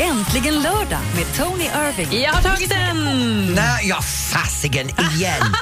Äntligen 0.00 0.54
lördag 0.54 1.00
med 1.16 1.36
Tony 1.36 1.64
Irving. 1.64 2.22
Jag 2.22 2.32
har 2.32 2.42
tagit 2.42 2.68
den! 2.68 3.04
Nej, 3.54 3.88
ja 3.88 4.00
fasiken 4.02 4.88
igen! 4.88 5.42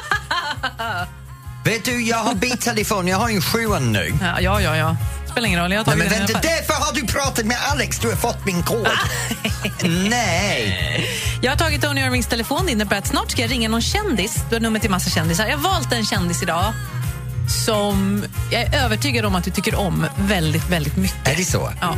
Vet 1.65 1.85
du, 1.85 2.03
jag 2.03 2.17
har 2.17 2.35
biltelefon, 2.35 3.09
jag 3.09 3.19
har 3.19 3.29
ju 3.29 3.41
sjuan 3.41 3.93
nu. 3.93 4.15
Ja, 4.21 4.41
ja, 4.41 4.61
ja. 4.61 4.77
ja. 4.77 4.97
Spelar 5.31 5.49
ingen 5.49 5.61
roll, 5.61 5.73
jag 5.73 5.85
har 5.85 5.87
Nej, 5.87 5.97
men 5.97 6.09
den 6.09 6.19
vänta, 6.19 6.41
därför 6.43 6.73
har 6.73 6.95
du 6.95 7.07
pratat 7.07 7.47
med 7.47 7.57
Alex, 7.71 7.99
du 7.99 8.09
har 8.09 8.17
fått 8.17 8.47
min 8.47 8.63
kod. 8.63 8.89
Nej! 10.11 11.09
Jag 11.43 11.51
har 11.51 11.57
tagit 11.57 11.83
Tony 11.83 12.01
Irvings 12.01 12.27
telefon. 12.27 12.67
Det 12.67 12.73
innebär 12.73 12.99
att 12.99 13.07
snart 13.07 13.31
ska 13.31 13.43
jag 13.43 13.51
ringa 13.51 13.69
någon 13.69 13.83
kändis. 13.83 14.37
Du 14.49 14.55
har 14.55 14.61
nummer 14.61 14.81
till 14.81 14.91
massa 14.91 15.11
kändisar. 15.11 15.47
Jag 15.47 15.57
har 15.57 15.63
valt 15.63 15.93
en 15.93 16.05
kändis 16.05 16.43
idag 16.43 16.73
som 17.67 18.25
jag 18.51 18.63
är 18.63 18.85
övertygad 18.85 19.25
om 19.25 19.35
att 19.35 19.45
du 19.45 19.51
tycker 19.51 19.75
om 19.75 20.07
väldigt, 20.17 20.69
väldigt 20.69 20.97
mycket. 20.97 21.29
Är 21.29 21.37
det 21.37 21.45
så? 21.45 21.73
Ja, 21.81 21.97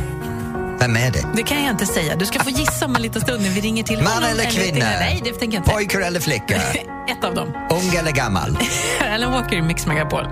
Vem 0.79 0.95
är 0.95 1.11
det? 1.11 1.25
det 1.35 1.43
kan 1.43 1.63
jag 1.63 1.71
inte 1.71 1.85
säga. 1.85 2.15
Du 2.15 2.25
ska 2.25 2.39
få 2.43 2.49
gissa 2.49 2.85
om 2.85 2.95
en 2.95 3.01
liten 3.01 3.21
stund 3.21 3.43
när 3.43 3.49
vi 3.49 3.61
ringer 3.61 3.83
till 3.83 3.97
Man 4.03 4.07
honom 4.13 4.29
eller 4.29 4.43
till- 4.43 4.61
kvinna? 4.61 4.85
Nej, 4.85 5.21
det 5.23 5.29
tänker 5.31 5.57
jag 5.57 5.61
inte. 5.61 5.71
Pojkar 5.71 5.99
eller 6.01 6.19
flickor? 6.19 6.55
Ett 7.09 7.23
av 7.23 7.35
dem. 7.35 7.53
Ung 7.71 7.95
eller 7.95 8.11
gammal? 8.11 8.57
Alan 9.13 9.31
Walker 9.31 9.55
i 9.55 9.61
Mix 9.61 9.85
Megapol. 9.85 10.25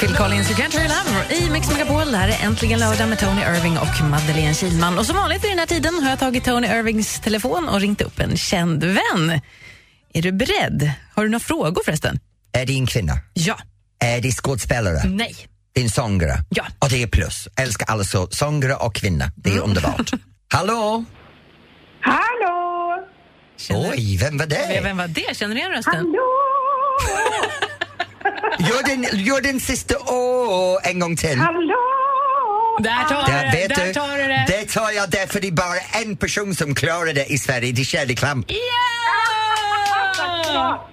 Phil 0.00 0.14
Collins, 0.16 0.50
You 0.50 0.56
Can't 0.60 0.72
Hurry 0.74 0.88
Love 0.88 1.34
i 1.46 1.50
Mix 1.50 1.70
Megapol. 1.70 2.10
Det 2.10 2.16
här 2.16 2.28
är 2.28 2.46
Äntligen 2.46 2.78
lördag 2.80 3.08
med 3.08 3.18
Tony 3.18 3.40
Irving 3.42 3.78
och 3.78 4.04
Madeleine 4.10 4.54
Kilman. 4.54 4.98
Och 4.98 5.06
som 5.06 5.16
vanligt 5.16 5.44
i 5.44 5.48
den 5.48 5.58
här 5.58 5.66
tiden 5.66 5.94
har 6.02 6.10
jag 6.10 6.18
tagit 6.18 6.44
Tony 6.44 6.66
Irvings 6.66 7.20
telefon 7.20 7.68
och 7.68 7.80
ringt 7.80 8.00
upp 8.00 8.20
en 8.20 8.36
känd 8.36 8.84
vän. 8.84 9.40
Är 10.14 10.22
du 10.22 10.32
beredd? 10.32 10.90
Har 11.14 11.22
du 11.22 11.28
några 11.30 11.40
frågor 11.44 11.82
förresten? 11.84 12.18
Är 12.52 12.66
det 12.66 12.72
en 12.72 12.86
kvinna? 12.86 13.12
Ja. 13.34 13.58
Är 14.04 14.20
det 14.20 14.32
skådespelare? 14.32 15.08
Nej. 15.08 15.36
Det 15.72 15.80
är 15.80 15.84
en 15.84 15.90
sångare? 15.90 16.34
Ja. 16.50 16.64
Och 16.78 16.88
det 16.90 17.02
är 17.02 17.06
plus. 17.06 17.48
Älskar 17.56 17.86
alltså 17.92 18.28
sångare 18.30 18.74
och 18.74 18.94
kvinna. 18.94 19.24
Det 19.36 19.50
Mm. 19.50 19.62
är 19.62 19.68
underbart. 19.68 20.10
Hallå? 20.52 21.04
Hallå! 22.00 23.04
Känner- 23.56 23.90
Oj, 23.90 24.18
vem 24.20 24.38
var 24.38 24.46
det? 24.46 24.80
Vem 24.82 24.96
var 24.96 25.08
det? 25.08 25.36
Känner 25.36 25.54
du 25.54 25.60
igen 25.60 25.72
rösten? 25.72 25.94
Hallå! 25.94 26.28
Gör 28.58 28.82
den, 28.86 29.24
gör 29.24 29.40
den 29.40 29.60
sista 29.60 29.94
åh 30.06 30.78
en 30.84 30.98
gång 31.00 31.16
till. 31.16 31.38
Hallå! 31.38 31.74
Där 32.80 33.04
tar 33.04 33.26
Där, 33.32 33.52
det! 33.52 33.68
Där 33.74 33.86
du, 33.86 33.92
tar 33.94 34.16
du 34.16 34.22
det! 34.22 34.44
det 34.48 34.68
tar 34.68 34.90
jag 34.90 35.10
därför 35.10 35.40
det 35.40 35.48
är 35.48 35.52
bara 35.52 35.78
en 36.04 36.16
person 36.16 36.54
som 36.54 36.74
klarar 36.74 37.12
det 37.12 37.24
i 37.32 37.38
Sverige, 37.38 37.72
det 37.72 37.82
är 37.82 37.84
Shirley 37.84 38.16
Clamp. 38.16 38.46
Ja! 38.48 38.54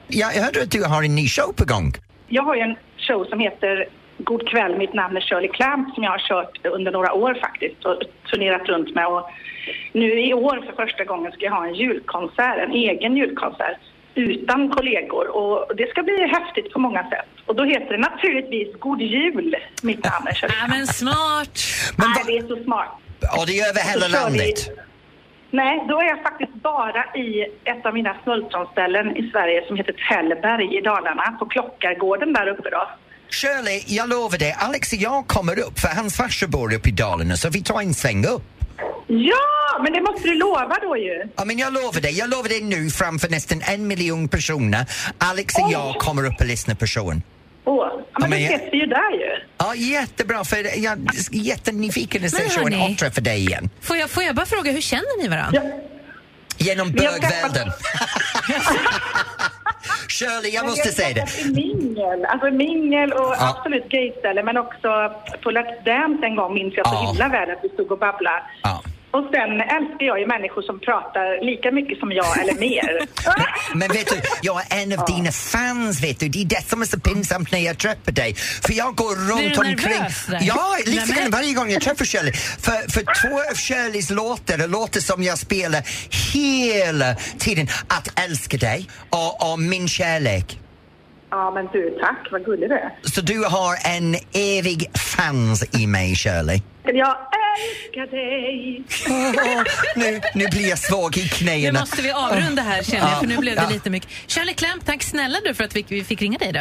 Jag 0.08 0.28
hörde 0.30 0.62
att 0.64 0.72
du 0.72 0.84
har 0.84 1.04
en 1.04 1.16
ny 1.16 1.28
show 1.30 1.54
på 1.56 1.66
gång. 1.66 1.94
Jag 2.28 2.44
har 2.44 2.56
ju 2.56 2.62
en 2.62 2.76
show 3.08 3.26
som 3.30 3.40
heter 3.40 3.86
God 4.18 4.50
kväll, 4.50 4.78
mitt 4.78 4.94
namn 4.94 5.18
är 5.18 5.22
Shirley 5.22 5.48
Clamp 5.50 5.94
som 5.96 6.04
jag 6.04 6.12
har 6.12 6.20
kört 6.20 6.66
under 6.66 6.92
några 6.92 7.14
år 7.14 7.34
faktiskt 7.42 7.86
och 7.86 8.02
turnerat 8.32 8.68
runt 8.70 8.96
med. 8.96 9.08
Och 9.08 9.30
nu 9.92 10.20
i 10.22 10.34
år 10.34 10.64
för 10.66 10.86
första 10.86 11.04
gången 11.04 11.32
ska 11.32 11.46
jag 11.46 11.52
ha 11.52 11.68
en 11.68 11.76
julkonsert, 11.76 12.58
en 12.58 12.72
egen 12.72 13.18
julkonsert 13.18 13.78
utan 14.16 14.70
kollegor 14.70 15.28
och 15.36 15.76
det 15.76 15.90
ska 15.90 16.04
bli 16.04 16.28
häftigt 16.28 16.74
på 16.74 16.80
många 16.80 17.10
sätt. 17.10 17.26
Och 17.46 17.56
då 17.56 17.64
heter 17.64 17.92
det 17.92 17.98
naturligtvis 17.98 18.76
God 18.80 19.02
jul, 19.02 19.56
mitt 19.84 20.04
namn 20.04 20.28
är 20.28 20.34
Shirley 20.34 20.56
Ja, 20.60 20.66
Clamp. 20.66 20.78
men 20.78 20.88
smart! 20.88 21.60
Men 21.98 22.08
Nej, 22.10 22.24
det 22.28 22.38
är 22.38 22.56
så 22.58 22.64
smart. 22.64 22.90
Och 23.40 23.48
det 23.48 23.60
är 23.60 23.70
över 23.70 23.82
hela 23.92 24.08
landet. 24.08 24.60
Nej, 25.52 25.84
då 25.90 26.00
är 26.00 26.04
jag 26.06 26.22
faktiskt 26.24 26.54
bara 26.54 27.06
i 27.16 27.46
ett 27.64 27.86
av 27.86 27.94
mina 27.94 28.16
smultronställen 28.24 29.18
i 29.18 29.30
Sverige 29.32 29.68
som 29.68 29.76
heter 29.78 29.96
Tällberg 30.10 30.78
i 30.78 30.82
Dalarna, 30.82 31.36
på 31.40 31.46
Klockargården 31.46 32.34
där 32.34 32.48
uppe 32.48 32.70
då. 32.70 32.88
Shirley, 33.30 33.84
jag 33.88 34.10
lovar 34.10 34.38
dig, 34.38 34.56
Alex 34.60 34.94
och 34.94 35.00
jag 35.00 35.28
kommer 35.28 35.60
upp 35.60 35.80
för 35.80 35.88
hans 35.88 36.16
farsa 36.18 36.48
bor 36.48 36.74
uppe 36.74 36.90
i 36.90 36.92
Dalarna 36.92 37.38
så 37.38 37.50
vi 37.50 37.62
tar 37.64 37.82
en 37.82 37.94
sväng 37.94 38.26
upp. 38.26 38.44
Ja, 39.08 39.82
men 39.84 39.94
det 39.94 40.02
måste 40.02 40.28
du 40.28 40.36
lova 40.36 40.78
då 40.82 40.98
ju. 40.98 41.24
Ja, 41.36 41.46
men 41.46 41.58
jag 41.58 41.74
lovar 41.74 42.02
dig, 42.02 42.18
jag 42.18 42.30
lovar 42.30 42.50
dig 42.50 42.62
nu 42.62 42.90
framför 42.90 43.30
nästan 43.30 43.62
en 43.62 43.88
miljon 43.88 44.28
personer. 44.28 44.86
Alex 45.18 45.56
och 45.56 45.72
jag 45.72 45.96
kommer 45.96 46.26
upp 46.26 46.40
och 46.40 46.46
lyssnar 46.46 46.76
på 46.76 46.88
showen. 46.88 47.22
Åh, 47.66 47.88
ja, 47.88 47.92
men 47.98 48.04
Ja, 48.14 48.20
då 48.22 48.28
men 48.30 48.44
jag- 48.44 48.54
ses 48.54 48.74
vi 48.74 48.78
ju 48.80 48.86
där 48.86 49.12
ju. 49.12 49.44
Ja, 49.58 49.76
jättebra, 49.76 50.44
för 50.46 50.58
jag 50.84 50.94
är 50.94 51.00
jättenyfiken 51.32 52.26
att 52.26 52.32
se 52.32 52.42
Men 52.42 52.50
showen 52.50 52.74
hörni. 52.74 52.94
och 52.94 52.98
träffa 53.00 53.22
dig 53.22 53.38
igen. 53.40 53.70
Får 53.82 53.98
jag, 53.98 54.10
får 54.10 54.24
jag 54.24 54.36
bara 54.36 54.46
fråga, 54.46 54.72
hur 54.72 54.82
känner 54.82 55.22
ni 55.22 55.28
varandra? 55.28 55.62
Ja. 55.64 55.80
Genom 56.58 56.92
Vi 56.92 57.06
har 57.06 57.12
bögvärlden. 57.14 57.72
Shirley, 60.10 60.52
jag 60.52 60.66
måste 60.66 60.90
säga 60.92 61.14
det. 61.14 61.26
Mingel, 61.54 62.26
alltså 62.26 62.52
mingel 62.52 63.12
och 63.14 63.34
Ja. 63.40 63.56
absolut 63.58 63.90
gayställe 63.90 64.44
men 64.44 64.58
också 64.58 65.12
på 65.44 65.52
Let's 65.52 65.84
Dance 65.86 66.26
en 66.26 66.36
gång 66.36 66.54
minns 66.54 66.74
jag 66.78 66.88
så 66.88 66.94
Ja. 66.96 67.08
himla 67.12 67.28
väl 67.30 67.52
att 67.52 67.60
vi 67.64 67.70
stod 67.70 67.92
och 67.92 67.98
babblade. 68.00 68.42
Ja. 68.64 68.82
Och 69.16 69.26
sen 69.34 69.52
älskar 69.78 70.06
jag 70.06 70.20
ju 70.20 70.28
människor 70.28 70.62
som 70.62 70.80
pratar 70.80 71.46
lika 71.46 71.72
mycket 71.72 72.00
som 72.00 72.12
jag 72.12 72.40
eller 72.42 72.60
mer. 72.60 72.92
Men 73.74 73.88
vet 73.88 74.08
du, 74.08 74.22
jag 74.42 74.62
är 74.70 74.82
en 74.82 75.00
av 75.00 75.06
dina 75.06 75.32
fans, 75.32 76.04
vet 76.04 76.20
du. 76.20 76.30
Det 76.30 76.42
är 76.42 76.46
det 76.46 76.70
som 76.70 76.82
är 76.82 76.86
så 76.86 77.00
pinsamt 77.00 77.52
när 77.52 77.60
jag 77.60 77.78
träffar 77.78 78.12
dig. 78.12 78.34
För 78.36 78.74
jag 78.74 78.96
går 78.96 79.16
runt 79.32 79.54
du 79.54 79.60
omkring... 79.60 79.90
nervös 79.90 80.26
där? 80.26 80.40
Ja, 80.42 80.78
lite 80.86 81.14
grann 81.14 81.32
varje 81.32 81.54
gång 81.54 81.70
jag 81.70 81.82
träffar 81.82 82.06
Shirley. 82.06 82.34
För, 82.34 82.92
för 82.92 83.02
två 83.22 83.36
av 83.52 83.56
Shirleys 83.56 84.10
låtar 84.10 84.60
är 84.60 84.68
låtar 84.68 85.00
som 85.00 85.24
jag 85.24 85.38
spelar 85.38 85.82
hela 86.34 87.16
tiden. 87.38 87.68
Att 87.88 88.20
älska 88.20 88.58
dig 88.58 88.90
och, 89.10 89.52
och 89.52 89.60
min 89.60 89.88
kärlek. 89.88 90.65
Ja, 91.36 91.52
men 91.56 91.66
du, 91.74 91.98
tack. 92.02 92.28
Vad 92.32 92.46
gullig 92.46 92.70
du 92.70 92.76
är. 92.76 92.90
Så 93.02 93.22
du 93.22 93.44
har 93.44 93.74
en 93.96 94.16
evig 94.34 94.90
fans 95.18 95.76
i 95.82 95.88
mig, 95.88 96.16
Shirley. 96.16 96.62
Jag 96.84 97.18
älskar 97.48 98.08
dig. 98.18 98.84
Åh, 99.10 99.64
nu, 99.96 100.22
nu 100.34 100.48
blir 100.48 100.70
jag 100.70 100.80
svag 100.80 101.18
i 101.18 101.22
Nu 101.24 101.28
knäna. 101.30 101.80
måste 101.80 102.02
vi 102.02 102.12
avrunda 102.12 102.62
här 102.62 102.84
känner 102.84 103.10
jag, 103.12 103.20
för 103.20 103.28
nu 103.28 103.38
blev 103.38 103.56
det 103.56 103.62
Ja. 103.62 103.70
lite 103.70 103.90
mycket. 103.90 104.10
Shirley 104.28 104.54
Clamp, 104.54 104.86
tack 104.86 105.04
snälla 105.04 105.38
du 105.46 105.54
för 105.54 105.64
att 105.64 105.76
vi, 105.76 105.86
vi 105.90 106.04
fick 106.04 106.22
ringa 106.22 106.38
dig 106.38 106.52
då. 106.54 106.60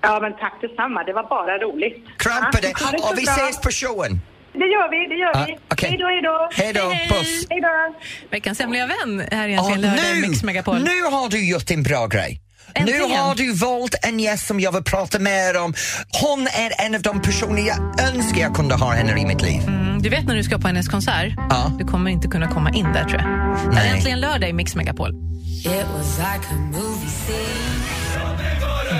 Ja, 0.00 0.18
men 0.22 0.32
tack 0.36 0.54
detsamma. 0.60 1.04
Det 1.04 1.12
var 1.12 1.22
bara 1.28 1.58
roligt. 1.58 1.94
Dig 2.24 2.32
ha 2.32 2.50
det 2.62 2.78
så 2.78 3.10
och 3.10 3.18
vi 3.18 3.24
bra. 3.24 3.32
ses 3.34 3.60
på 3.60 3.70
showen. 3.70 4.20
Det 4.52 4.58
gör 4.74 4.90
vi, 4.90 5.14
det 5.14 5.14
gör 5.20 5.30
Ja, 5.34 5.44
vi. 5.48 5.58
okej. 5.70 5.88
Hej 5.88 5.98
då, 5.98 6.06
hej 6.06 6.22
då. 6.22 6.48
Hej 6.52 6.72
då, 6.72 7.14
puss. 7.16 7.46
Hej 7.50 7.60
då. 7.60 7.94
Veckans 8.30 8.58
hemliga 8.60 8.86
vän 8.86 9.22
här 9.32 9.48
egentligen 9.48 9.80
lördag 9.80 10.04
i 10.16 10.20
nu, 10.20 10.28
Mix 10.28 10.42
Megapol. 10.42 10.78
nu 10.78 11.02
har 11.02 11.28
du 11.28 11.50
gjort 11.50 11.70
en 11.70 11.82
bra 11.82 12.06
grej. 12.06 12.40
Äntligen. 12.74 13.08
Nu 13.08 13.16
har 13.16 13.34
du 13.34 13.52
valt 13.52 13.94
en 14.02 14.20
gäst 14.20 14.46
som 14.46 14.60
jag 14.60 14.72
vill 14.72 14.82
prata 14.82 15.18
mer 15.18 15.56
om. 15.56 15.74
Hon 16.22 16.40
är 16.46 16.86
en 16.86 16.94
av 16.94 17.02
de 17.02 17.22
personer 17.22 17.62
jag 17.66 18.00
önskar 18.00 18.40
jag 18.40 18.54
kunde 18.54 18.74
ha 18.74 18.92
henne 18.92 19.20
i 19.20 19.26
mitt 19.26 19.42
liv. 19.42 19.62
Mm, 19.68 20.02
Du 20.02 20.08
vet 20.08 20.24
när 20.26 20.34
du 20.34 20.44
ska 20.44 20.58
på 20.58 20.66
hennes 20.66 20.88
konsert? 20.88 21.32
Ja. 21.50 21.72
Du 21.78 21.84
kommer 21.84 22.10
inte 22.10 22.28
kunna 22.28 22.48
komma 22.48 22.70
in 22.70 22.84
där 22.92 23.04
tror 23.04 23.20
jag. 23.20 23.30
Det 23.70 23.74
Nej. 23.74 23.88
är 23.88 23.94
äntligen 23.94 24.20
lördag 24.20 24.48
i 24.50 24.52
Mix 24.52 24.74
Megapol. 24.74 25.10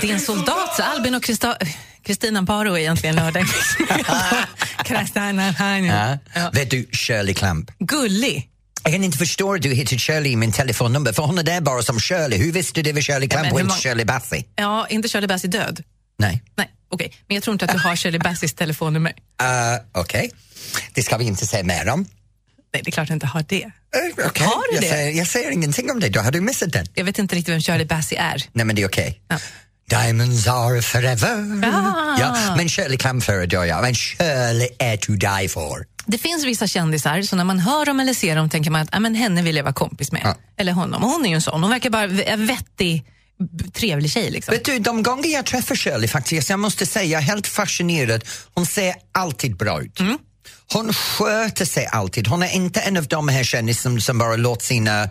Din 0.00 0.20
soldat, 0.20 0.76
så 0.76 0.82
Albin 0.82 1.14
och 1.14 1.22
Krista- 1.24 1.56
Kristina 2.06 2.42
Baro 2.42 2.72
är 2.74 2.78
egentligen 2.78 3.16
lördag. 3.16 3.44
Kristina. 4.84 5.54
Ja. 6.34 6.50
Vet 6.52 6.70
du, 6.70 6.86
Shirley 6.92 7.34
Clamp. 7.34 7.70
Gullig. 7.78 8.48
Jag 8.84 8.92
kan 8.92 9.04
inte 9.04 9.18
förstå 9.18 9.54
att 9.54 9.62
du 9.62 9.74
hittar 9.74 9.96
Shirley 9.96 10.32
i 10.32 10.36
min 10.36 10.52
telefonnummer 10.52 11.12
för 11.12 11.22
hon 11.22 11.38
är 11.38 11.42
där 11.42 11.60
bara 11.60 11.82
som 11.82 12.00
Shirley. 12.00 12.38
Hur 12.38 12.52
visste 12.52 12.74
du 12.74 12.82
det 12.82 12.92
var 12.92 13.00
Shirley 13.00 13.28
Clamp 13.28 13.52
och 13.52 13.60
inte 13.60 13.74
Shirley 13.74 14.04
Bassey? 14.04 14.44
Ja, 14.56 14.86
inte 14.86 15.08
Shirley 15.08 15.28
Bassey 15.28 15.50
död. 15.50 15.82
Nej. 16.18 16.42
Nej, 16.56 16.70
okej. 16.88 17.12
Men 17.28 17.34
jag 17.34 17.44
tror 17.44 17.52
inte 17.52 17.64
att 17.64 17.72
du 17.72 17.78
har 17.78 17.96
Shirley 17.96 18.20
Basseys 18.20 18.54
telefonnummer. 18.54 19.10
Uh, 19.10 19.80
Okej, 20.00 20.30
det 20.94 21.02
ska 21.02 21.16
vi 21.16 21.24
inte 21.24 21.46
säga 21.46 21.64
mer 21.64 21.88
om. 21.88 22.06
Nej, 22.74 22.82
det 22.84 22.90
är 22.90 22.92
klart 22.92 23.08
jag 23.08 23.16
inte 23.16 23.26
har 23.26 23.44
det. 23.48 23.64
Uh, 23.64 24.26
okej. 24.26 24.46
Har 24.46 24.70
du 24.70 24.74
jag, 24.74 24.82
det? 24.82 24.88
Säger, 24.88 25.18
jag 25.18 25.26
säger 25.26 25.50
ingenting 25.50 25.90
om 25.90 26.00
det, 26.00 26.08
då 26.08 26.20
har 26.20 26.32
du 26.32 26.40
missat 26.40 26.72
den. 26.72 26.86
Jag 26.94 27.04
vet 27.04 27.18
inte 27.18 27.36
riktigt 27.36 27.54
vem 27.54 27.60
Shirley 27.60 27.86
Bassey 27.86 28.18
är. 28.18 28.42
Nej 28.52 28.64
men 28.64 28.76
det 28.76 28.82
är 28.82 28.86
okej. 28.88 29.20
Ja. 29.28 29.38
Diamonds 29.90 30.46
are 30.46 30.82
forever. 30.82 31.64
Ah. 31.64 32.16
Ja, 32.20 32.54
men 32.56 32.68
Shirley 32.68 32.96
Clamp 32.96 33.24
föredrar 33.24 33.64
jag. 33.64 33.82
Men 33.82 33.94
Shirley 33.94 34.68
är 34.78 34.96
to 34.96 35.12
die 35.12 35.48
for. 35.48 35.87
Det 36.06 36.18
finns 36.18 36.44
vissa 36.44 36.66
kändisar 36.66 37.22
så 37.22 37.36
när 37.36 37.44
man 37.44 37.58
hör 37.58 37.84
dem 37.84 38.00
eller 38.00 38.14
ser 38.14 38.36
dem 38.36 38.50
tänker 38.50 38.70
man 38.70 38.80
att 38.80 38.88
ah, 38.92 39.00
men 39.00 39.14
henne 39.14 39.42
vill 39.42 39.56
jag 39.56 39.64
vara 39.64 39.74
kompis 39.74 40.12
med. 40.12 40.20
Ja. 40.24 40.34
Eller 40.56 40.72
honom. 40.72 41.04
Och 41.04 41.10
hon 41.10 41.24
är 41.24 41.28
ju 41.28 41.34
en 41.34 41.42
sån. 41.42 41.62
Hon 41.62 41.70
verkar 41.70 41.90
bara 41.90 42.04
en 42.04 42.46
vettig, 42.46 43.04
trevlig 43.72 44.10
tjej. 44.10 44.30
Liksom. 44.30 44.52
Vet 44.52 44.64
du, 44.64 44.78
de 44.78 45.02
gånger 45.02 45.28
jag 45.28 45.46
träffar 45.46 45.74
Shirley 45.74 46.08
faktiskt, 46.08 46.50
jag 46.50 46.58
måste 46.58 46.86
säga, 46.86 47.04
jag 47.04 47.22
är 47.22 47.26
helt 47.26 47.46
fascinerad. 47.46 48.24
Hon 48.54 48.66
ser 48.66 48.94
alltid 49.12 49.56
bra 49.56 49.82
ut. 49.82 50.00
Mm. 50.00 50.18
Hon 50.73 50.93
sköter 50.93 51.64
sig 51.64 51.87
alltid. 51.87 52.26
Hon 52.26 52.43
är 52.43 52.55
inte 52.55 52.81
en 52.81 52.96
av 52.96 53.06
de 53.06 53.29
här 53.29 53.44
kändisarna 53.44 54.00
som, 54.00 54.19
bara 54.19 54.37
låter 54.37 54.67
sina 54.67 55.05
uh, 55.05 55.08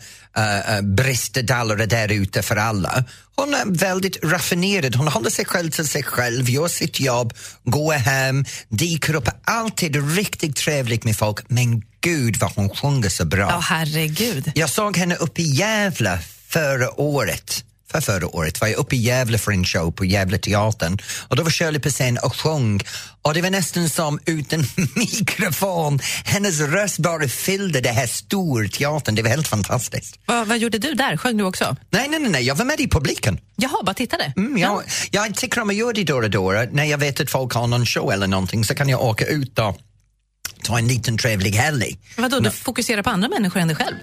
uh, 0.75 0.81
brister 0.81 1.44
dallra 1.44 1.85
där 1.85 2.12
ute 2.12 2.41
för 2.41 2.56
alla. 2.56 3.03
Hon 3.35 3.53
är 3.53 3.65
väldigt 3.65 4.24
raffinerad. 4.24 4.95
Hon 4.95 5.07
håller 5.07 5.30
sig 5.30 5.45
själv 5.45 5.71
till 5.71 5.88
sig 5.88 6.03
själv, 6.03 6.50
gör 6.50 6.68
sitt 6.68 7.00
jobb, 7.00 7.33
går 7.63 7.94
hem, 7.94 8.45
dyker 8.69 9.15
upp, 9.15 9.30
alltid 9.44 10.15
riktigt 10.15 10.56
trevlig 10.56 11.06
med 11.06 11.18
folk. 11.18 11.50
Men 11.50 11.83
gud 12.01 12.38
vad 12.38 12.51
hon 12.56 12.69
sjunger 12.69 13.09
så 13.09 13.25
bra. 13.25 13.50
Ja, 13.50 13.59
herregud. 13.59 14.51
Jag 14.56 14.69
såg 14.69 14.97
henne 14.97 15.15
uppe 15.15 15.41
i 15.41 15.45
Gävle 15.45 16.19
förra 16.47 17.00
året 17.00 17.63
för 18.01 18.13
förra 18.13 18.35
året 18.35 18.61
var 18.61 18.67
jag 18.67 18.77
uppe 18.77 18.95
i 18.95 18.99
Gävle 18.99 19.37
för 19.37 19.51
en 19.51 19.65
show 19.65 19.91
på 19.91 20.05
Gävle 20.05 20.37
teatern 20.37 20.97
och 21.27 21.35
då 21.35 21.43
var 21.43 21.49
Shirley 21.49 21.81
på 21.81 21.89
scen 21.89 22.17
och 22.17 22.35
sjöng 22.35 22.81
och 23.21 23.33
det 23.33 23.41
var 23.41 23.49
nästan 23.49 23.89
som 23.89 24.19
utan 24.25 24.65
mikrofon. 24.95 25.99
Hennes 26.25 26.59
röst 26.59 26.97
bara 26.99 27.27
fyllde 27.27 27.81
det 27.81 27.89
här 27.89 28.07
stor 28.07 28.67
teatern. 28.67 29.15
Det 29.15 29.21
var 29.21 29.29
helt 29.29 29.47
fantastiskt. 29.47 30.19
Vad, 30.25 30.47
vad 30.47 30.57
gjorde 30.57 30.77
du 30.77 30.93
där? 30.93 31.17
Sjöng 31.17 31.37
du 31.37 31.43
också? 31.43 31.75
Nej, 31.89 32.07
nej, 32.09 32.19
nej, 32.19 32.31
nej. 32.31 32.43
jag 32.43 32.55
var 32.55 32.65
med 32.65 32.79
i 32.79 32.87
publiken. 32.87 33.39
Jaha, 33.55 33.83
bara 33.83 33.93
tittade? 33.93 34.33
Mm, 34.35 34.57
jag, 34.57 34.83
jag 35.11 35.35
tycker 35.35 35.61
om 35.61 35.69
att 35.69 35.75
göra 35.75 35.93
det 35.93 36.03
då 36.03 36.15
och 36.15 36.29
då. 36.29 36.65
När 36.71 36.83
jag 36.83 36.97
vet 36.97 37.19
att 37.19 37.31
folk 37.31 37.53
har 37.53 37.67
någon 37.67 37.85
show 37.85 38.11
eller 38.11 38.27
någonting 38.27 38.65
så 38.65 38.75
kan 38.75 38.89
jag 38.89 39.01
åka 39.01 39.25
ut 39.25 39.59
och 39.59 39.77
ta 40.63 40.77
en 40.77 40.87
liten 40.87 41.17
trevlig 41.17 41.51
helg. 41.51 41.97
Vadå, 42.17 42.39
du 42.39 42.51
fokuserar 42.51 43.03
på 43.03 43.09
andra 43.09 43.29
människor 43.29 43.59
än 43.59 43.67
dig 43.67 43.77
själv? 43.77 43.95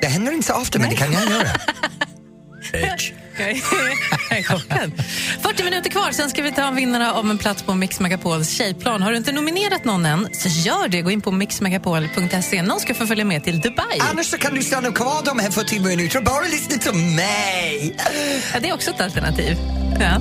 Det 0.00 0.06
händer 0.06 0.32
inte 0.32 0.46
så 0.46 0.54
ofta, 0.54 0.78
men 0.78 0.90
det 0.90 0.96
kan 0.96 1.12
jag 1.12 1.30
göra. 1.30 1.50
Bitch. 2.72 3.12
Klockan. 4.44 4.92
40 5.42 5.64
minuter 5.64 5.90
kvar, 5.90 6.12
sen 6.12 6.30
ska 6.30 6.42
vi 6.42 6.52
ta 6.52 6.70
vinnarna 6.70 7.12
av 7.12 7.30
en 7.30 7.38
plats 7.38 7.62
på 7.62 7.74
Mix 7.74 8.00
Megapols 8.00 8.50
tjejplan. 8.50 9.02
Har 9.02 9.10
du 9.10 9.16
inte 9.16 9.32
nominerat 9.32 9.84
någon 9.84 10.06
än, 10.06 10.28
så 10.32 10.48
gör 10.48 10.88
det. 10.88 11.02
Gå 11.02 11.10
in 11.10 11.20
på 11.20 11.30
mixmegapol.se. 11.30 12.62
Någon 12.62 12.80
ska 12.80 12.94
få 12.94 13.06
följa 13.06 13.24
med 13.24 13.44
till 13.44 13.60
Dubai. 13.60 13.98
Annars 14.10 14.26
så 14.26 14.38
kan 14.38 14.54
du 14.54 14.62
stanna 14.62 14.92
kvar 14.92 15.22
de 15.24 15.38
här 15.38 15.50
40 15.50 15.80
minuterna 15.80 16.18
och 16.20 16.24
bara 16.24 16.42
lyssna 16.42 16.76
till 16.76 16.94
mig. 16.94 17.96
Ja, 18.54 18.60
det 18.60 18.68
är 18.68 18.74
också 18.74 18.90
ett 18.90 19.00
alternativ. 19.00 19.56
Ja. 20.00 20.18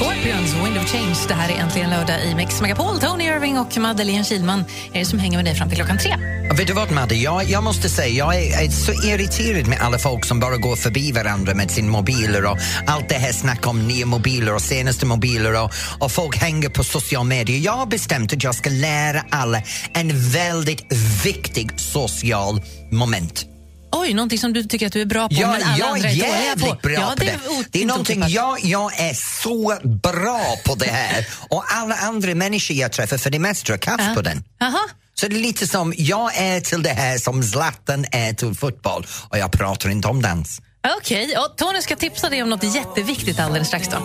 Scorpions, 0.00 0.54
Wind 0.54 0.78
of 0.78 0.92
Change. 0.92 1.16
Det 1.28 1.34
här 1.34 1.48
är 1.48 1.58
äntligen 1.58 1.90
lördag 1.90 2.24
i 2.24 2.34
Mix 2.34 2.60
Megapol. 2.60 3.00
Tony 3.00 3.24
Irving 3.24 3.58
och 3.58 3.78
Madeleine 3.78 4.24
Kilman 4.24 4.64
är 4.92 4.98
det 4.98 5.04
som 5.04 5.18
hänger 5.18 5.38
med 5.38 5.44
dig 5.44 5.54
fram 5.54 5.68
till 5.68 5.78
klockan 5.78 5.98
tre. 5.98 6.16
Vet 6.56 6.66
du 6.66 6.72
vad 6.72 6.90
Madde, 6.90 7.14
jag, 7.14 7.44
jag 7.44 7.64
måste 7.64 7.88
säga 7.88 8.08
jag 8.08 8.34
är, 8.34 8.64
är, 8.64 8.68
så 8.68 8.92
irriterad 8.92 9.66
med 9.66 9.80
alla 9.80 9.98
folk 9.98 10.24
som 10.24 10.40
bara 10.40 10.56
går 10.56 10.76
förbi 10.76 11.12
varandra 11.12 11.54
med 11.54 11.70
sina 11.70 11.90
mobiler 11.90 12.44
och 12.44 12.58
allt 12.86 13.08
det 13.08 13.14
här 13.14 13.32
snack 13.32 13.66
om 13.66 13.88
nya 13.88 14.06
mobiler 14.06 14.54
och 14.54 14.62
senaste 14.62 15.06
mobiler 15.06 15.62
och, 15.62 15.70
och 15.98 16.12
folk 16.12 16.36
hänger 16.36 16.68
på 16.68 16.84
sociala 16.84 17.24
medier. 17.24 17.58
Jag 17.58 17.72
har 17.72 17.86
bestämt 17.86 18.32
att 18.32 18.44
jag 18.44 18.54
ska 18.54 18.70
lära 18.70 19.24
alla 19.30 19.62
en 19.94 20.30
väldigt 20.30 20.92
viktig 21.24 21.70
social 21.76 22.62
moment. 22.90 23.46
Oj, 23.92 24.14
någonting 24.14 24.38
som 24.38 24.52
du 24.52 24.62
tycker 24.64 24.86
att 24.86 24.92
du 24.92 25.00
är 25.00 25.04
bra 25.06 25.28
på 25.28 25.34
Ja, 25.34 25.50
men 25.52 25.62
alla 25.62 25.78
jag 25.78 25.88
andra 25.88 26.08
är 26.08 26.12
jävligt 26.14 26.68
på. 26.68 26.74
bra 26.82 26.92
ja, 26.92 27.14
på 27.18 27.24
det. 27.24 27.30
är 27.30 27.38
Det 27.70 27.78
är 27.78 27.82
inte 27.82 27.84
någonting, 27.92 28.24
jag, 28.28 28.58
jag 28.64 29.00
är 29.00 29.14
så 29.42 29.78
bra 30.12 30.56
på 30.64 30.74
det 30.74 30.90
här 30.90 31.26
och 31.48 31.64
alla 31.72 31.94
andra 31.94 32.34
människor 32.34 32.76
jag 32.76 32.92
träffar 32.92 33.18
för 33.18 33.30
det 33.30 33.38
mesta 33.38 33.72
är 33.74 33.76
kaff 33.78 34.00
Ja. 34.08 34.14
på 34.14 34.22
den. 34.22 34.44
Jaha. 34.58 34.80
Så 35.14 35.28
det 35.28 35.36
är 35.36 35.40
lite 35.40 35.66
som, 35.66 35.94
jag 35.96 36.36
är 36.36 36.60
till 36.60 36.82
det 36.82 36.90
här 36.90 37.18
som 37.18 37.42
Zlatan 37.42 38.04
är 38.12 38.32
till 38.32 38.54
fotboll 38.54 39.06
och 39.28 39.38
jag 39.38 39.52
pratar 39.52 39.88
inte 39.90 40.08
om 40.08 40.22
dans. 40.22 40.60
Okej, 40.98 41.36
och 41.36 41.56
Tony 41.56 41.82
ska 41.82 41.96
tipsa 41.96 42.28
dig 42.28 42.42
om 42.42 42.50
något 42.50 42.74
jätteviktigt 42.74 43.38
alldeles 43.40 43.68
strax. 43.68 43.88
Då. 43.88 43.96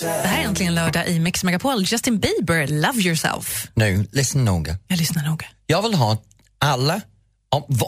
Det 0.00 0.28
här 0.28 0.42
är 0.42 0.44
äntligen 0.48 0.74
lördag 0.74 1.08
i 1.08 1.18
Mix 1.20 1.44
Megapol. 1.44 1.82
Justin 1.84 2.18
Bieber, 2.18 2.66
Love 2.66 3.00
yourself. 3.00 3.66
Nu, 3.74 4.08
lyssna 4.12 4.42
noga. 4.42 4.76
Jag 4.86 4.98
lyssnar 4.98 5.22
noga. 5.24 5.46
Jag 5.66 5.82
vill 5.82 5.94
ha 5.94 6.22
alla, 6.58 7.00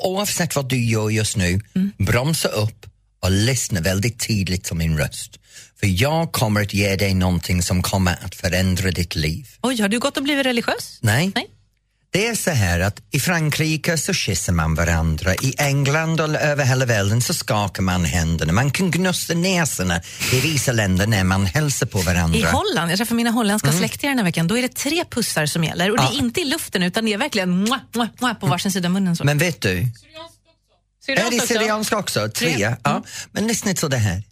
oavsett 0.04 0.56
vad 0.56 0.68
du 0.68 0.84
gör 0.84 1.10
just 1.10 1.36
nu, 1.36 1.60
bromsa 1.98 2.48
upp 2.48 2.86
och 3.22 3.30
lyssna 3.30 3.80
väldigt 3.80 4.26
tydligt 4.26 4.64
till 4.64 4.76
min 4.76 4.98
röst. 4.98 5.38
För 5.80 6.02
jag 6.02 6.32
kommer 6.32 6.62
att 6.62 6.74
ge 6.74 6.96
dig 6.96 7.14
någonting 7.14 7.62
som 7.62 7.82
kommer 7.82 8.24
att 8.24 8.34
förändra 8.34 8.90
ditt 8.90 9.14
liv. 9.14 9.48
Oj, 9.62 9.80
har 9.80 9.88
du 9.88 9.98
gått 9.98 10.16
och 10.16 10.22
blivit 10.22 10.46
religiös? 10.46 10.98
Nej. 11.00 11.32
Nej. 11.34 11.46
Det 12.12 12.26
är 12.26 12.34
så 12.34 12.50
här 12.50 12.80
att 12.80 13.02
i 13.10 13.20
Frankrike 13.20 13.98
så 13.98 14.12
kysser 14.12 14.52
man 14.52 14.74
varandra, 14.74 15.34
i 15.34 15.54
England 15.58 16.20
och 16.20 16.34
över 16.34 16.64
hela 16.64 16.86
världen 16.86 17.22
så 17.22 17.34
skakar 17.34 17.82
man 17.82 18.04
händerna, 18.04 18.52
man 18.52 18.70
kan 18.70 18.90
gnussa 18.90 19.34
näsorna 19.34 20.00
i 20.32 20.40
vissa 20.40 20.72
länder 20.72 21.06
när 21.06 21.24
man 21.24 21.46
hälsar 21.46 21.86
på 21.86 21.98
varandra. 21.98 22.38
I 22.38 22.42
Holland, 22.42 22.90
jag 22.90 22.98
träffade 22.98 23.16
mina 23.16 23.30
holländska 23.30 23.72
släktingar 23.72 24.10
den 24.10 24.18
här 24.18 24.24
veckan, 24.24 24.46
då 24.46 24.58
är 24.58 24.62
det 24.62 24.74
tre 24.74 25.04
pussar 25.10 25.46
som 25.46 25.64
gäller. 25.64 25.90
Och 25.90 25.96
det 25.96 26.02
är 26.02 26.18
inte 26.18 26.40
i 26.40 26.44
luften 26.44 26.82
utan 26.82 27.04
det 27.04 27.12
är 27.12 27.18
verkligen 27.18 27.50
mwah, 27.50 27.80
mwah, 27.94 28.08
mwah, 28.20 28.34
på 28.34 28.46
varsin 28.46 28.72
sida 28.72 28.88
av 28.88 28.92
munnen. 28.92 29.16
Så. 29.16 29.24
Men 29.24 29.38
vet 29.38 29.60
du, 29.60 29.78
är 29.78 29.86
Syrianskt 31.06 31.30
det 31.30 31.36
också? 31.36 31.46
syrianska 31.46 31.98
också? 31.98 32.28
Tre? 32.28 32.76
Ja. 32.84 33.02
Men 33.32 33.46
lyssna 33.46 33.74
till 33.74 33.90
det 33.90 33.96
här. 33.96 34.22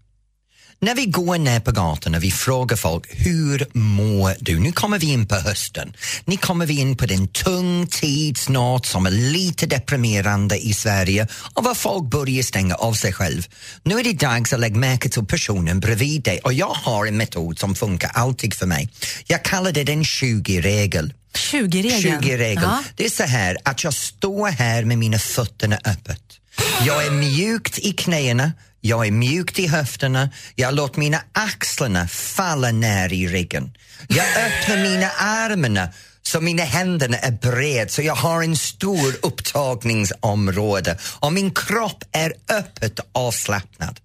När 0.82 0.94
vi 0.94 1.06
går 1.06 1.38
ner 1.38 1.60
på 1.60 1.72
gatorna 1.72 2.18
vi 2.18 2.30
frågar 2.30 2.76
folk 2.76 3.06
hur 3.08 3.66
mår 3.72 4.34
du? 4.40 4.60
Nu 4.60 4.72
kommer 4.72 4.98
vi 4.98 5.06
in 5.06 5.26
på 5.26 5.34
hösten. 5.34 5.92
Nu 6.24 6.36
kommer 6.36 6.66
vi 6.66 6.80
in 6.80 6.96
på 6.96 7.06
den 7.06 7.28
tung 7.28 7.86
tid 7.86 8.38
snart 8.38 8.86
som 8.86 9.06
är 9.06 9.10
lite 9.10 9.66
deprimerande 9.66 10.56
i 10.58 10.72
Sverige 10.72 11.28
och 11.54 11.64
var 11.64 11.74
folk 11.74 12.04
börjar 12.04 12.42
stänga 12.42 12.74
av 12.74 12.92
sig 12.92 13.12
själv. 13.12 13.46
Nu 13.82 13.98
är 13.98 14.04
det 14.04 14.12
dags 14.12 14.52
att 14.52 14.60
lägga 14.60 14.76
märke 14.76 15.08
till 15.08 15.24
personen 15.24 15.80
bredvid 15.80 16.22
dig 16.22 16.38
och 16.38 16.52
jag 16.52 16.74
har 16.74 17.06
en 17.06 17.16
metod 17.16 17.58
som 17.58 17.74
funkar 17.74 18.10
alltid 18.14 18.54
för 18.54 18.66
mig. 18.66 18.88
Jag 19.26 19.44
kallar 19.44 19.72
det 19.72 19.84
den 19.84 20.02
20-regel. 20.02 21.12
20-regeln. 21.34 22.20
20-regeln. 22.20 22.62
Ja. 22.62 22.84
Det 22.96 23.04
är 23.04 23.10
så 23.10 23.22
här 23.22 23.56
att 23.64 23.84
jag 23.84 23.94
står 23.94 24.48
här 24.48 24.84
med 24.84 24.98
mina 24.98 25.18
fötterna 25.18 25.78
öppet. 25.84 26.39
Jag 26.86 27.06
är 27.06 27.10
mjukt 27.10 27.78
i 27.78 27.92
knäna, 27.92 28.52
jag 28.80 29.06
är 29.06 29.10
mjukt 29.10 29.58
i 29.58 29.66
höfterna, 29.66 30.30
jag 30.54 30.74
låter 30.74 30.98
mina 30.98 31.20
axlarna 31.32 32.08
falla 32.08 32.70
ner 32.70 33.12
i 33.12 33.28
ryggen. 33.28 33.72
Jag 34.08 34.26
öppnar 34.26 34.76
mina 34.76 35.10
armar 35.10 35.88
så 36.22 36.40
mina 36.40 36.62
händer 36.62 37.18
är 37.22 37.30
bred 37.30 37.90
så 37.90 38.02
jag 38.02 38.14
har 38.14 38.42
en 38.42 38.56
stor 38.56 39.16
upptagningsområde 39.22 40.98
och 41.20 41.32
min 41.32 41.50
kropp 41.50 42.04
är 42.12 42.34
öppet 42.48 43.00
avslappnad. 43.12 44.00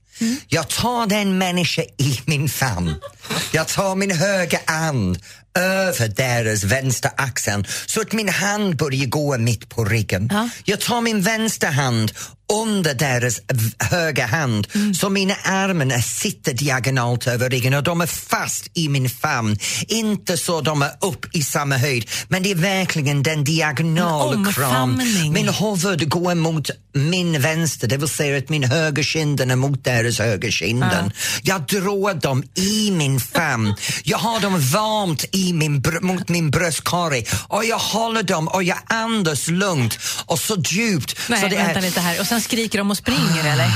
Jag 0.47 0.69
tar 0.69 1.07
den 1.07 1.38
människa 1.38 1.81
i 1.81 2.21
min 2.25 2.50
famn. 2.50 2.95
Jag 3.51 3.68
tar 3.68 3.95
min 3.95 4.12
högra 4.12 4.59
hand 4.65 5.19
över 5.56 6.07
deras 6.07 6.63
vänstra 6.63 7.12
axeln 7.16 7.66
så 7.86 8.02
att 8.02 8.13
min 8.13 8.30
hand 8.30 8.75
börjar 8.78 9.06
gå 9.06 9.38
mitt 9.38 9.69
på 9.69 9.86
ryggen. 9.86 10.30
Ja. 10.31 10.50
Jag 10.63 10.80
tar 10.80 11.02
min 11.02 11.22
vänstra 11.22 11.69
hand 11.69 12.12
under 12.53 12.94
deras 12.94 13.42
högra 13.80 14.25
hand 14.25 14.68
så 14.95 15.09
mina 15.09 15.33
armar 15.44 16.01
sitter 16.01 16.53
diagonalt 16.53 17.27
över 17.27 17.50
ryggen 17.50 17.74
och 17.74 17.83
de 17.83 18.01
är 18.01 18.06
fast 18.06 18.68
i 18.74 18.89
min 18.89 19.09
famn. 19.09 19.57
Inte 19.88 20.38
så 20.38 20.62
de 20.62 20.81
är 20.81 20.92
upp 21.01 21.36
i 21.36 21.44
samma 21.44 21.77
höjd 21.77 22.09
men 22.27 22.44
det 22.44 22.51
är 22.51 22.56
verkligen 22.56 23.24
den 23.24 23.44
diagonala 23.44 24.33
En 24.33 24.53
kram. 24.53 25.01
Min 25.31 25.50
huvud 25.50 26.09
går 26.09 26.36
mot 26.36 26.69
min 26.94 27.42
vänster, 27.42 27.88
det 27.88 27.97
vill 27.97 28.09
säga 28.09 28.38
att 28.38 28.50
min 28.50 28.63
höger 28.63 29.03
kinden 29.03 29.51
är 29.51 29.56
mot 29.56 29.83
deras 29.83 30.19
höger 30.19 30.51
kinden. 30.51 31.12
Jag 31.44 31.62
drar 31.62 32.13
dem 32.13 32.44
i 32.56 32.92
min 32.92 33.19
famn. 33.19 33.75
Jag 34.03 34.18
har 34.18 34.40
dem 34.40 34.59
varmt 34.59 35.25
i 35.31 35.54
min 35.54 35.83
mot 36.02 36.30
min 36.30 36.52
bröstkorg 36.52 37.25
och 37.47 37.66
jag 37.66 37.78
håller 37.78 38.23
dem 38.23 38.47
och 38.47 38.64
jag 38.64 38.78
andas 38.85 39.47
lugnt 39.47 39.99
och 40.25 40.40
så 40.40 40.56
djupt. 40.56 41.19
Nej, 41.30 41.42
så 41.42 41.47
det 41.47 41.56
är, 41.56 41.81
lite 41.81 41.99
här. 41.99 42.19
Och 42.19 42.28
sen 42.35 42.42
skriker 42.42 42.77
de 42.77 42.92
och 42.92 42.97
springer, 42.97 43.54
eller? 43.54 43.69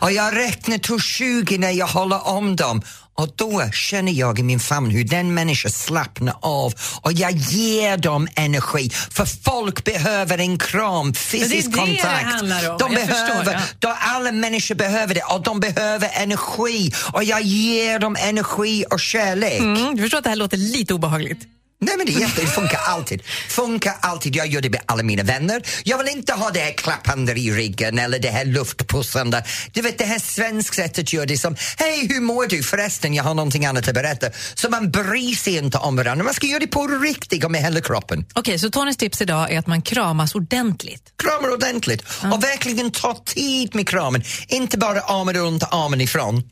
Och 0.00 0.12
jag 0.12 0.36
räknar 0.36 0.78
till 0.78 1.00
20 1.00 1.58
när 1.58 1.70
jag 1.70 1.86
håller 1.86 2.28
om 2.28 2.56
dem. 2.56 2.82
Och 3.14 3.28
då 3.36 3.70
känner 3.72 4.12
jag 4.12 4.38
i 4.38 4.42
min 4.42 4.60
famn 4.60 4.90
hur 4.90 5.04
den 5.04 5.34
människan 5.34 5.70
slappnar 5.70 6.34
av 6.40 6.74
och 7.02 7.12
jag 7.12 7.32
ger 7.32 7.96
dem 7.96 8.28
energi. 8.36 8.90
För 8.90 9.24
folk 9.24 9.84
behöver 9.84 10.38
en 10.38 10.58
kram, 10.58 11.14
fysisk 11.14 11.72
det 11.72 11.78
kontakt. 11.78 12.02
det 12.02 12.36
handlar 12.36 12.70
om. 12.70 12.78
De 12.78 12.92
Jag 12.92 13.06
behöver, 13.06 13.44
förstår, 13.44 13.52
ja. 13.52 13.60
då 13.78 13.96
alla 14.00 14.32
människor 14.32 14.74
behöver 14.74 15.14
det 15.14 15.22
och 15.22 15.42
de 15.42 15.60
behöver 15.60 16.10
energi 16.14 16.92
och 17.12 17.24
jag 17.24 17.42
ger 17.42 17.98
dem 17.98 18.16
energi 18.20 18.84
och 18.90 19.00
kärlek. 19.00 19.60
Mm, 19.60 19.96
du 19.96 20.02
förstår 20.02 20.18
att 20.18 20.24
det 20.24 20.30
här 20.30 20.36
låter 20.36 20.56
lite 20.56 20.94
obehagligt? 20.94 21.40
Nej 21.84 21.96
men 21.96 22.06
det, 22.06 22.12
är 22.12 22.20
jätte, 22.20 22.40
det 22.40 22.46
funkar 22.46 22.80
alltid. 22.86 23.22
Funkar 23.48 23.94
alltid. 24.00 24.36
Jag 24.36 24.46
gör 24.46 24.60
det 24.60 24.70
med 24.70 24.80
alla 24.86 25.02
mina 25.02 25.22
vänner. 25.22 25.62
Jag 25.84 25.98
vill 25.98 26.08
inte 26.08 26.32
ha 26.32 26.50
det 26.50 26.60
här 26.60 26.72
klappande 26.72 27.32
i 27.32 27.50
ryggen 27.50 27.98
eller 27.98 28.18
det 28.18 28.30
här 28.30 28.44
luftpussande. 28.44 29.44
Du 29.72 29.82
vet 29.82 29.98
det 29.98 30.04
här 30.04 30.18
svenska 30.18 30.74
sättet 30.74 31.12
gör 31.12 31.26
det 31.26 31.38
som 31.38 31.56
Hej 31.78 32.08
hur 32.08 32.20
mår 32.20 32.46
du 32.46 32.62
förresten? 32.62 33.14
Jag 33.14 33.24
har 33.24 33.34
någonting 33.34 33.66
annat 33.66 33.88
att 33.88 33.94
berätta. 33.94 34.26
Så 34.54 34.70
man 34.70 34.90
bryr 34.90 35.34
sig 35.34 35.56
inte 35.56 35.78
om 35.78 35.96
varandra. 35.96 36.24
Man 36.24 36.34
ska 36.34 36.46
göra 36.46 36.60
det 36.60 36.66
på 36.66 36.86
riktigt 36.86 37.44
och 37.44 37.50
med 37.50 37.62
hela 37.62 37.80
kroppen. 37.80 38.26
Okej, 38.34 38.58
så 38.58 38.70
Tonys 38.70 38.96
tips 38.96 39.22
idag 39.22 39.52
är 39.52 39.58
att 39.58 39.66
man 39.66 39.82
kramas 39.82 40.34
ordentligt. 40.34 41.12
Kramar 41.16 41.54
ordentligt 41.54 42.02
och 42.32 42.44
verkligen 42.44 42.90
ta 42.90 43.22
tid 43.26 43.74
med 43.74 43.88
kramen. 43.88 44.22
Inte 44.48 44.78
bara 44.78 45.00
armen 45.00 45.34
runt 45.34 45.62
armen 45.62 46.00
ifrån. 46.00 46.42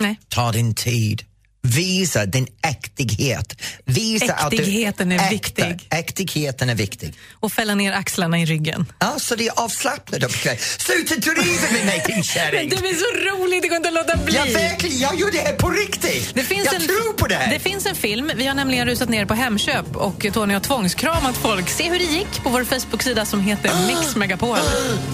Nej. 0.00 0.20
Ta 0.28 0.52
din 0.52 0.74
tid. 0.74 1.29
Visa 1.62 2.26
din 2.26 2.46
äktighet. 2.66 3.60
Visa 3.84 4.34
att 4.34 4.50
du, 4.50 4.56
Äktigheten 4.56 5.12
är 5.12 5.16
äkta. 5.16 5.30
viktig. 5.30 5.86
Äktigheten 5.90 6.70
är 6.70 6.74
viktig. 6.74 7.14
Och 7.32 7.52
fälla 7.52 7.74
ner 7.74 7.92
axlarna 7.92 8.38
i 8.38 8.44
ryggen. 8.44 8.92
Ja, 8.98 9.14
så 9.18 9.34
det 9.34 9.46
är 9.46 9.60
avslappnat 9.60 10.22
och 10.24 10.30
bekvämt. 10.30 10.60
Sluta 10.60 11.14
driva 11.14 11.70
med 11.72 11.86
mig 11.86 12.02
din 12.06 12.14
Men 12.16 12.22
kärring! 12.24 12.68
du 12.68 12.76
är 12.76 12.94
så 12.94 13.36
rolig, 13.36 13.62
det 13.62 13.68
går 13.68 13.76
inte 13.76 13.88
att 13.88 13.94
låta 13.94 14.16
bli. 14.16 14.34
Ja, 14.36 14.44
verkligen, 14.44 14.98
jag 14.98 15.20
gör 15.20 15.30
det 15.32 15.38
här 15.38 15.52
på 15.54 15.70
riktigt! 15.70 16.34
Det 16.34 16.42
finns 16.42 16.64
jag 16.64 16.74
en, 16.74 16.80
tror 16.86 17.12
på 17.12 17.26
det 17.26 17.34
här! 17.34 17.52
Det 17.52 17.58
finns 17.60 17.86
en 17.86 17.94
film. 17.96 18.30
Vi 18.36 18.46
har 18.46 18.54
nämligen 18.54 18.86
rusat 18.86 19.08
ner 19.08 19.24
på 19.26 19.34
Hemköp 19.34 19.96
och 19.96 20.26
Tony 20.32 20.54
har 20.54 20.60
tvångskramat 20.60 21.36
folk. 21.36 21.68
Se 21.68 21.90
hur 21.90 21.98
det 21.98 22.04
gick 22.04 22.42
på 22.42 22.48
vår 22.48 22.64
Facebook-sida 22.64 23.24
som 23.26 23.40
heter 23.40 23.70
Mix 23.86 24.16
Megapol. 24.16 24.58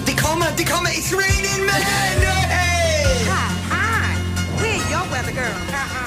Det 0.07 0.13
kommer, 0.13 0.47
det 0.57 0.65
kommer! 0.65 0.91
It's 0.91 1.13
raining 1.13 1.67
men! 1.67 1.83
Hey! 1.83 3.25
Hi, 3.71 4.17
we're 4.63 4.91
your 4.91 5.11
weather 5.13 5.33
girl. 5.33 6.06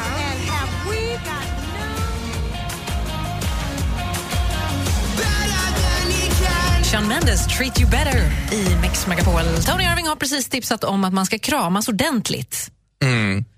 Shawn 6.91 7.07
Mendes, 7.07 7.47
Treat 7.57 7.79
You 7.79 7.89
Better 7.89 8.31
i 8.51 8.75
Mix 8.81 9.07
Megapol. 9.07 9.41
Tony 9.65 9.83
Irving 9.83 10.07
har 10.07 10.15
precis 10.15 10.49
tipsat 10.49 10.83
om 10.83 11.03
att 11.03 11.13
man 11.13 11.25
ska 11.25 11.39
kramas 11.39 11.87
ordentligt. 11.87 12.71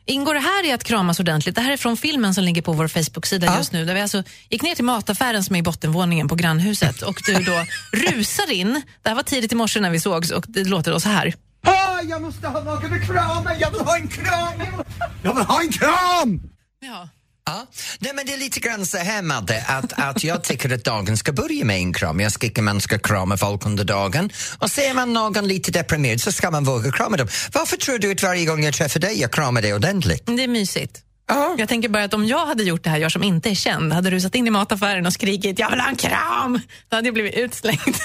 Ingår 0.06 0.34
det 0.34 0.40
här 0.40 0.66
i 0.66 0.72
att 0.72 0.84
kramas 0.84 1.20
ordentligt? 1.20 1.56
Det 1.56 1.62
här 1.62 1.72
är 1.72 1.78
från 1.78 1.98
filmen 1.98 2.34
som 2.34 2.44
ligger 2.44 2.62
på 2.62 2.74
vår 2.74 2.88
Facebook-sida 2.88 3.46
Ja. 3.48 3.58
just 3.58 3.72
nu. 3.72 3.86
Där 3.86 3.94
vi 3.94 4.02
alltså 4.02 4.24
gick 4.50 4.62
ner 4.62 4.76
till 4.76 4.84
mataffären 4.86 5.44
som 5.44 5.56
är 5.56 5.60
i 5.60 5.64
bottenvåningen 5.64 6.28
på 6.28 6.36
grannhuset 6.36 7.02
och 7.02 7.22
du 7.26 7.34
då 7.34 7.66
rusar 7.98 8.52
in. 8.52 8.82
Det 9.02 9.10
här 9.10 9.16
var 9.16 9.24
tidigt 9.24 9.52
i 9.52 9.56
morse 9.56 9.80
när 9.80 9.90
vi 9.90 10.00
sågs 10.00 10.32
och 10.32 10.46
det 10.48 10.64
låter 10.64 10.92
då 10.92 11.00
så 11.00 11.10
här. 11.10 11.34
Ah, 11.64 12.02
jag 12.02 12.22
måste 12.22 12.48
ha 12.48 12.64
någon 12.64 12.94
att 12.94 13.08
krama! 13.08 13.56
Jag 13.60 13.72
vill 13.72 13.82
ha 13.82 13.98
en 13.98 14.08
kram! 14.08 14.84
Jag 15.24 15.34
vill 15.36 15.44
ha 15.46 15.62
en 15.62 15.70
kram! 15.72 16.42
Ja. 16.80 17.10
Ja, 17.46 17.68
nej 18.00 18.14
men 18.14 18.26
det 18.26 18.34
är 18.34 18.38
lite 18.38 18.60
grann 18.60 18.86
så 18.86 18.98
här 18.98 19.22
Madde, 19.22 19.66
att, 19.68 19.94
att 19.94 20.24
jag 20.24 20.44
tycker 20.44 20.74
att 20.74 20.84
dagen 20.84 21.18
ska 21.18 21.32
börja 21.34 21.66
med 21.66 21.78
en 21.78 21.94
kram. 21.94 22.20
Jag 22.20 22.40
tycker 22.40 22.62
man 22.62 22.82
ska 22.82 23.00
krama 23.00 23.38
folk 23.38 23.66
under 23.66 23.84
dagen 23.84 24.30
och 24.60 24.72
ser 24.72 24.94
man 24.94 25.14
någon 25.14 25.48
lite 25.48 25.72
deprimerad 25.72 26.22
så 26.22 26.32
ska 26.32 26.52
man 26.52 26.64
våga 26.64 26.92
krama 26.92 27.18
dem. 27.18 27.28
Varför 27.54 27.78
tror 27.78 27.98
du 27.98 28.12
att 28.12 28.24
varje 28.24 28.46
gång 28.46 28.64
jag 28.64 28.74
träffar 28.74 29.00
dig 29.00 29.22
jag 29.22 29.32
kramar 29.32 29.62
dig 29.62 29.74
ordentligt? 29.74 30.24
Det 30.26 30.44
är 30.44 30.48
mysigt. 30.48 31.02
Ja. 31.28 31.56
Jag 31.58 31.70
tänker 31.70 31.90
bara 31.90 32.04
att 32.04 32.14
om 32.14 32.26
jag 32.26 32.46
hade 32.46 32.64
gjort 32.64 32.84
det 32.84 32.90
här, 32.90 32.98
jag 32.98 33.12
som 33.12 33.24
inte 33.24 33.50
är 33.50 33.56
känd, 33.56 33.94
hade 33.94 34.12
rusat 34.12 34.36
in 34.36 34.48
i 34.48 34.50
mataffären 34.50 35.06
och 35.06 35.14
skrikit 35.14 35.60
jag 35.60 35.70
vill 35.72 35.80
ha 35.80 35.90
en 35.90 35.96
kram, 35.96 36.60
då 36.90 36.96
hade 36.96 37.08
jag 37.08 37.14
blivit 37.14 37.34
utslängd. 37.36 37.96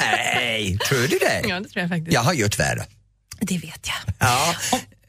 Nej, 0.00 0.78
tror 0.78 0.98
du 1.08 1.18
det? 1.18 1.42
ja, 1.48 1.60
det 1.60 1.68
tror 1.68 1.82
jag 1.82 1.88
faktiskt. 1.88 2.12
Jag 2.12 2.20
har 2.20 2.32
gjort 2.32 2.58
värre. 2.58 2.86
Det 3.40 3.58
vet 3.58 3.88
jag. 3.88 4.14
Ja. 4.18 4.54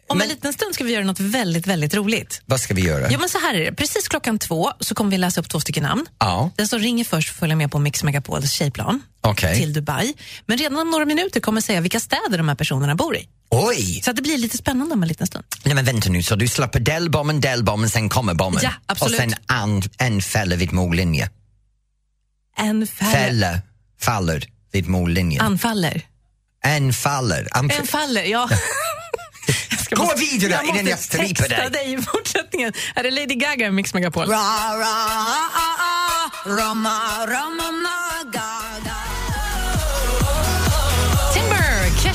Om 0.08 0.18
Men- 0.18 0.26
en 0.30 0.30
liten 0.36 0.54
stund 0.54 0.74
ska 0.76 0.84
vi 0.84 0.94
göra 0.94 1.04
något 1.04 1.20
väldigt, 1.20 1.68
väldigt 1.68 1.94
roligt. 1.94 2.42
Vad 2.46 2.60
ska 2.60 2.74
vi 2.74 2.82
göra? 2.82 3.12
Ja, 3.12 3.18
men 3.20 3.30
så 3.30 3.40
här 3.40 3.54
är 3.56 3.66
det. 3.66 3.72
Precis 3.76 4.08
klockan 4.08 4.40
två 4.40 4.72
så 4.80 4.96
kommer 4.96 5.12
vi 5.12 5.18
läsa 5.18 5.42
upp 5.42 5.50
två 5.50 5.60
stycken 5.60 5.84
namn. 5.84 6.06
Ja. 6.20 6.52
Den 6.56 6.68
som 6.68 6.80
ringer 6.80 7.04
först 7.06 7.30
följa 7.36 7.56
med 7.56 7.72
på 7.72 7.80
Mix 7.80 8.04
Megapols 8.04 8.52
tjejplan 8.52 9.02
Okej. 9.22 9.56
till 9.58 9.74
Dubai. 9.74 10.14
Men 10.46 10.58
redan 10.58 10.80
om 10.80 10.90
några 10.92 11.06
minuter 11.06 11.40
kommer 11.40 11.62
säga 11.62 11.82
vilka 11.82 12.00
städer 12.00 12.38
de 12.38 12.48
här 12.50 12.56
personerna 12.56 12.96
bor 12.96 13.16
i. 13.16 13.28
Oj! 13.50 14.02
Så 14.06 14.12
det 14.12 14.22
blir 14.22 14.38
lite 14.38 14.58
spännande 14.58 14.94
om 14.94 15.02
en 15.04 15.08
liten 15.10 15.28
stund. 15.28 15.46
Nej 15.64 15.76
men 15.76 15.86
vänta 15.86 16.10
nu, 16.10 16.24
så 16.24 16.36
du 16.36 16.48
släpper 16.48 16.80
delbomben, 16.80 17.42
delbomben, 17.42 17.90
sen 17.90 18.10
kommer 18.10 18.34
bomben? 18.34 18.62
Ja, 18.64 18.72
absolut. 18.86 19.14
Och 19.14 19.20
sen 19.20 19.34
en, 19.64 19.84
en 19.98 20.22
fälla 20.22 20.56
vid 20.56 20.74
mållinje? 20.74 21.30
En 22.58 22.88
fäller. 22.88 23.12
Fälla 23.12 23.62
faller 24.02 24.44
vid 24.72 24.88
mållinjen. 24.88 25.42
Anfaller. 25.46 26.02
en 26.64 26.94
faller. 26.94 27.48
Anf- 27.52 27.80
En 27.80 27.88
faller, 27.88 28.24
ja. 28.24 28.50
Gå 29.96 30.04
måste- 30.04 30.20
vidare 30.20 30.52
jag 30.52 30.66
innan 30.76 30.88
jag 30.88 31.00
stryper 31.00 31.50
dig. 31.50 31.70
dig 31.72 31.94
i 31.94 32.02
fortsättningen. 32.02 32.74
Är 32.96 33.04
det 33.04 33.12
Lady 33.12 33.36
Gaga 33.36 33.68
i 33.68 33.72
Mix 33.72 33.94
Megapol? 33.94 34.24
Timber, 34.28 34.40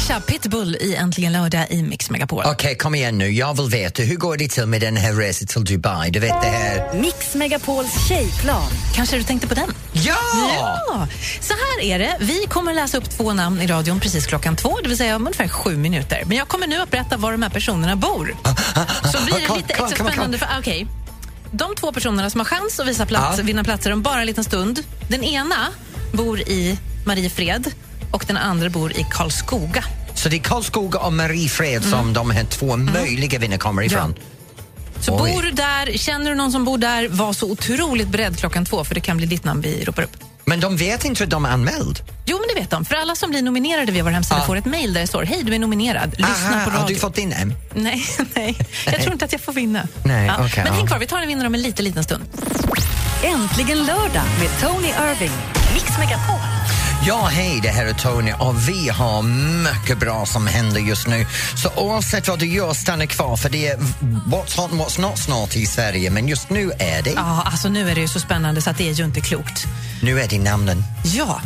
Kesha, 0.01 0.21
Pitbull 0.21 0.77
i 0.81 0.95
Äntligen 0.95 1.33
lördag 1.33 1.67
i 1.71 1.83
Mix 1.83 2.11
Megapol. 2.11 2.43
Okej, 2.47 2.77
kom 2.77 2.95
igen 2.95 3.19
nu. 3.19 3.31
Jag 3.31 3.57
vill 3.57 3.71
veta, 3.71 4.03
hur 4.03 4.17
går 4.17 4.37
det 4.37 4.49
till 4.49 4.67
med 4.67 4.81
den 4.81 4.97
här 4.97 5.13
resan 5.15 5.47
till 5.47 5.65
Dubai? 5.65 6.11
Du 6.11 6.21
vet 6.21 6.43
det 6.43 6.47
här... 6.49 6.95
Mix 6.95 7.35
Megapols 7.35 8.09
tjejplan. 8.09 8.71
Kanske 8.95 9.17
du 9.17 9.23
tänkte 9.23 9.49
på 9.49 9.55
den? 9.55 9.75
Ja! 9.93 10.17
Ja! 10.57 11.07
Så 11.41 11.53
här 11.53 11.85
är 11.85 11.99
det. 11.99 12.17
Vi 12.21 12.47
kommer 12.49 12.75
läsa 12.75 12.99
upp 12.99 13.11
två 13.11 13.33
namn 13.33 13.61
i 13.61 13.67
radion 13.67 14.01
precis 14.01 14.27
klockan 14.27 14.57
två, 14.57 14.79
det 14.83 14.89
vill 14.89 14.99
säga 14.99 15.17
om 15.17 15.23
ungefär 15.27 15.49
sju 15.49 15.77
minuter. 15.77 16.23
Men 16.27 16.37
jag 16.37 16.49
kommer 16.49 16.67
nu 16.67 16.77
att 16.81 16.91
berätta 16.91 17.17
var 17.17 17.33
de 17.33 17.43
här 17.43 17.51
personerna 17.51 17.97
bor. 17.97 18.37
Så 19.13 19.25
blir 19.25 19.49
det 19.49 19.57
lite 19.57 19.73
extra 19.75 19.89
spännande. 20.07 20.39
För, 20.39 20.47
ah, 20.47 20.59
okej. 20.59 20.87
De 21.53 21.75
två 21.75 21.93
personerna 21.93 22.31
som 22.31 22.41
har 22.41 22.45
chans 22.45 22.81
att 22.81 22.87
visa 22.87 23.07
plats, 23.07 23.39
Ja. 23.39 23.45
vinna 23.45 23.65
platser 23.65 23.93
om 23.93 24.03
bara 24.03 24.21
en 24.21 24.27
liten 24.27 24.45
stund. 24.45 24.81
Den 25.09 25.25
ena 25.25 25.69
bor 26.13 26.41
i 26.41 26.79
Mariefred 27.07 27.73
och 28.11 28.25
den 28.27 28.37
andra 28.37 28.69
bor 28.69 28.93
i 28.93 29.07
Karlskoga. 29.11 29.85
Så 30.15 30.29
det 30.29 30.37
är 30.37 30.41
Karlskoga 30.41 30.99
och 30.99 31.13
Mariefred 31.13 31.85
som 31.85 32.13
de 32.13 32.31
här 32.31 32.45
två 32.45 32.77
möjliga 32.77 33.39
vinnarna 33.39 33.59
kommer 33.59 33.83
ifrån? 33.83 34.15
Så 35.01 35.21
Oj. 35.25 35.33
bor 35.33 35.43
du 35.43 35.51
där, 35.51 35.99
känner 35.99 36.31
du 36.31 36.37
någon 36.37 36.53
som 36.53 36.65
bor 36.65 36.79
där, 36.79 37.09
var 37.09 37.33
så 37.33 37.51
otroligt 37.51 38.09
beredd 38.09 38.39
klockan 38.39 38.65
två 38.65 38.85
för 38.85 38.95
det 38.95 39.01
kan 39.01 39.17
bli 39.17 39.27
ditt 39.27 39.45
namn 39.45 39.61
vi 39.61 39.85
ropar 39.85 40.03
upp. 40.03 40.17
Men 40.45 40.61
de 40.61 40.77
vet 40.77 41.05
inte 41.05 41.25
att 41.25 41.31
de 41.31 41.45
är 41.45 41.51
anmäld? 41.51 42.01
Jo, 42.27 42.39
men 42.39 42.55
det 42.55 42.61
vet 42.61 42.71
de. 42.71 42.85
För 42.85 42.95
alla 42.95 43.15
som 43.15 43.31
blir 43.31 43.43
nominerade 43.43 43.93
via 43.93 44.03
vår 44.05 44.11
hemsida 44.11 44.41
Ja. 44.41 44.47
får 44.47 44.57
ett 44.57 44.65
mejl 44.65 44.93
där 44.93 45.01
det 45.01 45.07
står 45.07 45.23
Hej, 45.25 45.43
du 45.43 45.55
är 45.55 45.59
nominerad. 45.59 46.11
Lyssna 46.11 46.55
Aha, 46.55 46.65
på 46.65 46.71
radio. 46.71 46.81
har 46.81 46.89
du 46.89 46.95
fått 46.95 47.15
din 47.15 47.33
M? 47.33 47.55
Nej, 47.75 48.07
nej. 48.35 48.57
Jag 48.87 49.01
tror 49.01 49.13
inte 49.13 49.25
att 49.25 49.33
jag 49.33 49.41
får 49.41 49.53
vinna. 49.53 49.89
Nej, 50.05 50.31
okej, 50.39 50.51
men 50.57 50.67
ja. 50.67 50.73
häng 50.73 50.87
kvar, 50.87 50.99
vi 50.99 51.07
tar 51.07 51.19
en 51.19 51.29
vinnare 51.29 51.47
om 51.47 51.55
en 51.55 51.63
liten, 51.63 51.85
liten 51.85 52.05
stund. 52.05 52.25
Äntligen 53.23 53.79
lördag 53.79 54.25
med 54.41 54.61
Tony 54.61 54.89
Irving. 54.89 55.33
Mix 55.75 55.99
Megapol. 55.99 56.60
Ja, 57.07 57.29
hej, 57.33 57.61
det 57.63 57.69
här 57.69 57.87
är 57.87 57.93
Tony 57.93 58.33
och 58.33 58.69
vi 58.69 58.89
har 58.89 59.23
mycket 59.73 59.99
bra 59.99 60.27
som 60.27 60.47
händer 60.47 60.81
just 60.81 61.07
nu. 61.07 61.27
Så 61.57 61.71
oavsett 61.77 62.29
vad 62.29 62.39
du 62.39 62.47
gör, 62.47 62.73
stanna 62.73 63.07
kvar 63.07 63.37
för 63.37 63.51
det 63.51 63.69
är 63.69 63.77
what's 64.27 64.61
hot 64.61 64.73
and 64.73 64.81
what's 64.81 65.01
not 65.01 65.19
snart 65.19 65.57
i 65.57 65.67
Sverige. 65.67 66.11
Men 66.11 66.29
just 66.29 66.51
nu 66.51 66.71
är 66.79 67.03
det. 67.03 67.11
Ja, 67.11 67.43
alltså 67.47 67.69
nu 67.69 67.91
är 67.91 67.95
det 67.95 68.01
ju 68.01 68.09
så 68.09 68.21
spännande 68.21 68.63
så 68.63 68.71
att 68.71 68.79
det 68.79 68.89
är 68.89 68.93
ju 68.93 69.05
inte 69.05 69.21
klokt. 69.21 69.67
Nu 70.03 70.21
är 70.21 70.29
det 70.29 70.39
namnen. 70.39 70.85
Ja, 71.05 71.41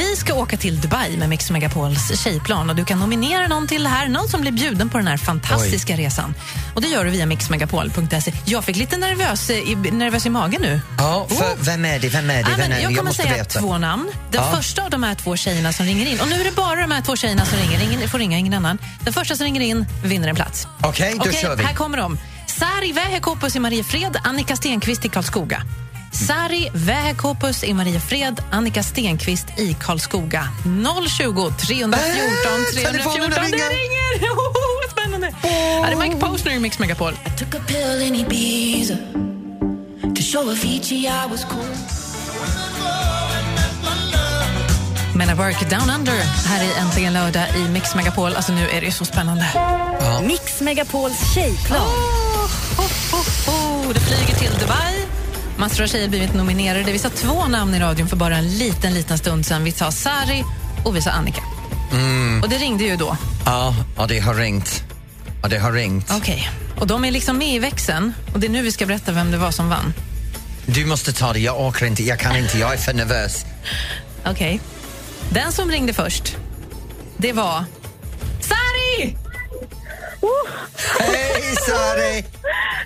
vi 0.00 0.16
ska 0.16 0.34
åka 0.34 0.56
till 0.56 0.80
Dubai 0.80 1.16
med 1.16 1.28
Mix 1.28 1.50
Megapols 1.50 2.20
tjejplan 2.22 2.70
och 2.70 2.76
du 2.76 2.84
kan 2.84 2.98
nominera 2.98 3.46
någon 3.48 3.66
till 3.68 3.82
det 3.82 3.88
här, 3.88 4.08
någon 4.08 4.28
som 4.28 4.40
blir 4.40 4.52
bjuden 4.52 4.88
på 4.90 4.98
den 4.98 5.06
här 5.06 5.16
fantastiska 5.16 5.96
resan. 5.96 6.34
Och 6.74 6.80
det 6.82 6.88
gör 6.88 7.04
du 7.04 7.10
via 7.10 7.26
mixmegapol.se. 7.26 8.32
Jag 8.44 8.64
fick 8.64 8.76
lite 8.76 8.96
nervös 8.96 9.50
i, 9.50 9.76
nervös 9.92 10.26
i 10.26 10.30
magen 10.30 10.62
nu. 10.62 10.80
Ja, 10.98 11.26
för 11.28 11.64
vem 11.64 11.84
är 11.84 11.98
det? 11.98 12.08
Vem 12.08 12.30
är 12.30 12.42
det? 12.42 12.50
Vem 12.50 12.60
är 12.60 12.68
det? 12.68 12.80
jag 12.80 12.90
kommer 12.90 13.02
måste 13.02 13.22
säga 13.22 13.34
veta. 13.34 13.60
två 13.60 13.78
namn. 13.78 14.10
Den 14.30 14.42
Ja. 14.44 14.56
första 14.56 14.82
av 14.84 14.90
de 14.90 15.02
här 15.02 15.14
två 15.14 15.36
tjejerna 15.36 15.72
som 15.72 15.86
ringer 15.86 16.06
in. 16.06 16.20
Och 16.20 16.28
nu 16.28 16.40
är 16.40 16.44
det 16.44 16.52
bara 16.56 16.80
de 16.80 16.90
här 16.90 17.00
två 17.02 17.16
tjejerna 17.16 17.44
som 17.44 17.58
ringer. 17.58 17.82
Ingen 17.92 18.08
får 18.08 18.18
ringa, 18.18 18.38
ingen 18.38 18.54
annan. 18.54 18.78
Den 19.04 19.12
första 19.12 19.36
som 19.36 19.44
ringer 19.44 19.60
in 19.60 19.86
vinner 20.04 20.28
en 20.28 20.36
plats. 20.36 20.66
Okej, 20.82 21.12
då 21.14 21.20
Okej, 21.20 21.32
kör 21.42 21.56
vi. 21.56 21.64
här 21.64 21.74
kommer 21.74 21.98
de. 21.98 22.18
Sari 22.46 22.92
Vähäkopus 22.92 23.56
i 23.56 23.58
Mariefred, 23.60 24.16
Annika 24.24 24.56
Stenqvist 24.56 25.04
i 25.04 25.08
Karlskoga. 25.08 25.62
Sari 26.12 26.70
Vähäkopus 26.74 27.64
i 27.64 27.74
Mariefred, 27.74 28.40
Annika 28.50 28.82
Stenqvist 28.82 29.46
i 29.58 29.74
Karlskoga. 29.80 30.48
020 31.08 31.50
314 31.50 31.92
Äh, 31.94 32.72
314. 32.72 32.92
telefonen 32.92 33.30
Det 33.30 33.56
ringer. 33.56 34.00
Oh, 34.30 34.82
vad 34.82 34.90
spännande! 34.90 35.30
Här 35.82 35.92
är 35.92 35.96
Mike 35.96 36.16
Posner 36.16 36.52
i 36.52 36.58
Mix 36.58 36.78
Megapol. 36.78 37.12
Took 37.38 37.54
a 37.54 37.58
pill 37.66 38.02
in 38.02 38.14
Ibiza 38.14 38.94
to 40.16 40.22
show 40.22 40.48
Avicii 40.50 41.06
I 41.06 41.30
was 41.30 41.44
cool. 41.44 41.64
Men 45.14 45.36
work 45.36 45.70
down 45.70 45.90
under 45.98 46.12
här 46.46 46.62
i 46.64 46.70
Äntligen 46.78 47.12
lördag 47.12 47.44
i 47.56 47.68
Mix 47.68 47.94
Megapol. 47.94 48.34
Alltså 48.36 48.52
nu 48.52 48.68
är 48.68 48.80
det 48.80 48.92
så 48.92 49.04
spännande. 49.04 49.46
Mix 50.26 50.60
Megapols 50.60 51.34
tjejplan. 51.34 51.80
Oh, 51.80 52.44
oh, 52.78 53.48
oh. 53.48 53.92
Det 53.94 54.00
flyger 54.00 54.34
till 54.34 54.58
Dubai. 54.60 54.99
Massor 55.60 55.82
av 55.82 55.86
tjejer 55.86 56.04
har 56.04 56.10
blivit 56.10 56.34
nominerade. 56.34 56.92
Vi 56.92 56.98
sa 56.98 57.10
två 57.10 57.46
namn 57.46 57.74
i 57.74 57.80
radion 57.80 58.08
för 58.08 58.16
bara 58.16 58.36
en 58.36 58.48
liten, 58.48 58.94
liten 58.94 59.18
stund 59.18 59.46
sedan. 59.46 59.64
Vi 59.64 59.72
sa 59.72 59.92
Sari 59.92 60.44
och 60.84 60.96
vi 60.96 61.02
sa 61.02 61.10
Annika. 61.10 61.42
Och 62.42 62.48
det 62.48 62.56
ringde 62.56 62.84
ju 62.84 62.96
då. 62.96 63.16
Ja, 63.46 63.74
och 63.96 64.08
det 64.08 64.18
har 64.18 64.34
ringt. 64.34 64.84
Och 65.42 65.48
det 65.48 65.58
har 65.58 65.72
ringt. 65.72 66.10
Okej. 66.10 66.50
Och 66.78 66.86
de 66.86 67.04
är 67.04 67.10
liksom 67.10 67.38
med 67.38 67.54
i 67.54 67.58
växeln. 67.58 68.14
Och 68.34 68.40
det 68.40 68.46
är 68.46 68.50
nu 68.50 68.62
vi 68.62 68.72
ska 68.72 68.86
berätta 68.86 69.12
vem 69.12 69.30
det 69.30 69.38
var 69.38 69.50
som 69.50 69.68
vann. 69.68 69.94
Du 70.66 70.86
måste 70.86 71.12
ta 71.12 71.32
det, 71.32 71.40
jag 71.40 71.60
orkar 71.60 71.86
inte, 71.86 72.02
jag 72.04 72.18
kan 72.18 72.36
inte, 72.36 72.58
jag 72.58 72.72
är 72.72 72.76
för 72.76 72.92
nervös. 72.94 73.44
Okej. 74.26 74.60
Den 75.30 75.52
som 75.52 75.70
ringde 75.70 75.92
först, 75.92 76.36
det 77.16 77.32
var 77.32 77.64
Sari! 78.40 79.16
Hej 80.98 81.56
Sari! 81.66 82.24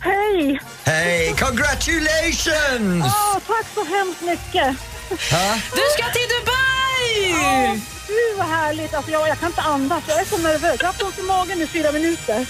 Hej! 0.01 0.61
Hej, 0.85 1.35
congratulations! 1.39 3.05
Åh, 3.05 3.39
tack 3.47 3.67
så 3.75 3.85
hemskt 3.85 4.21
mycket! 4.21 4.77
Ha? 5.31 5.55
Du 5.75 5.83
ska 5.95 6.13
till 6.13 6.29
Dubai! 6.35 7.81
Gud 8.09 8.39
vad 8.39 8.47
härligt! 8.47 8.95
Alltså, 8.95 9.11
jag, 9.13 9.29
jag 9.29 9.39
kan 9.41 9.49
inte 9.49 9.61
andas, 9.61 10.03
jag 10.09 10.21
är 10.21 10.25
så 10.25 10.39
nervös. 10.39 10.77
Jag 10.79 10.87
har 10.87 10.93
haft 10.93 11.03
ont 11.03 11.19
i 11.19 11.23
magen 11.23 11.63
i 11.63 11.67
fyra 11.67 11.93
minuter. 11.93 12.47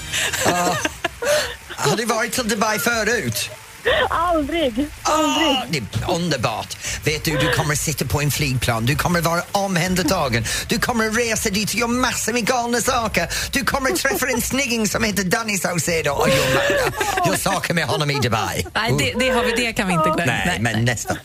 Har 1.76 1.96
du 1.96 2.04
varit 2.04 2.32
till 2.32 2.48
Dubai 2.48 2.78
förut? 2.78 3.50
Aldrig. 4.10 4.88
Aldrig. 5.02 5.56
Ah, 5.58 5.64
det 5.70 5.78
är 5.78 6.14
underbart. 6.14 6.76
Vet 7.04 7.24
du, 7.24 7.38
du 7.38 7.52
kommer 7.52 7.74
sitta 7.74 8.04
på 8.04 8.20
en 8.20 8.30
flygplan, 8.30 8.86
du 8.86 8.96
kommer 8.96 9.20
vara 9.20 9.42
omhändertagen, 9.52 10.44
du 10.68 10.78
kommer 10.78 11.10
resa 11.10 11.50
dit 11.50 11.68
och 11.68 11.74
göra 11.74 11.88
massor 11.88 12.32
med 12.32 12.46
galna 12.46 12.80
saker. 12.80 13.28
Du 13.52 13.64
kommer 13.64 13.90
träffa 13.90 14.26
en 14.26 14.40
snigging 14.40 14.88
som 14.88 15.04
heter 15.04 15.24
Danny 15.24 15.58
Saucedo 15.58 16.10
och 16.10 16.28
göra 16.28 16.62
gör 17.26 17.36
saker 17.36 17.74
med 17.74 17.84
honom 17.84 18.10
i 18.10 18.14
Dubai. 18.20 18.66
Nej, 18.74 18.94
det, 18.98 19.14
det, 19.18 19.30
har 19.30 19.44
vi, 19.44 19.52
det 19.52 19.72
kan 19.72 19.88
vi 19.88 19.94
inte 19.94 20.10
glömma. 20.10 20.32
Nej, 20.46 20.58
men 20.60 20.84
nästan. 20.84 21.16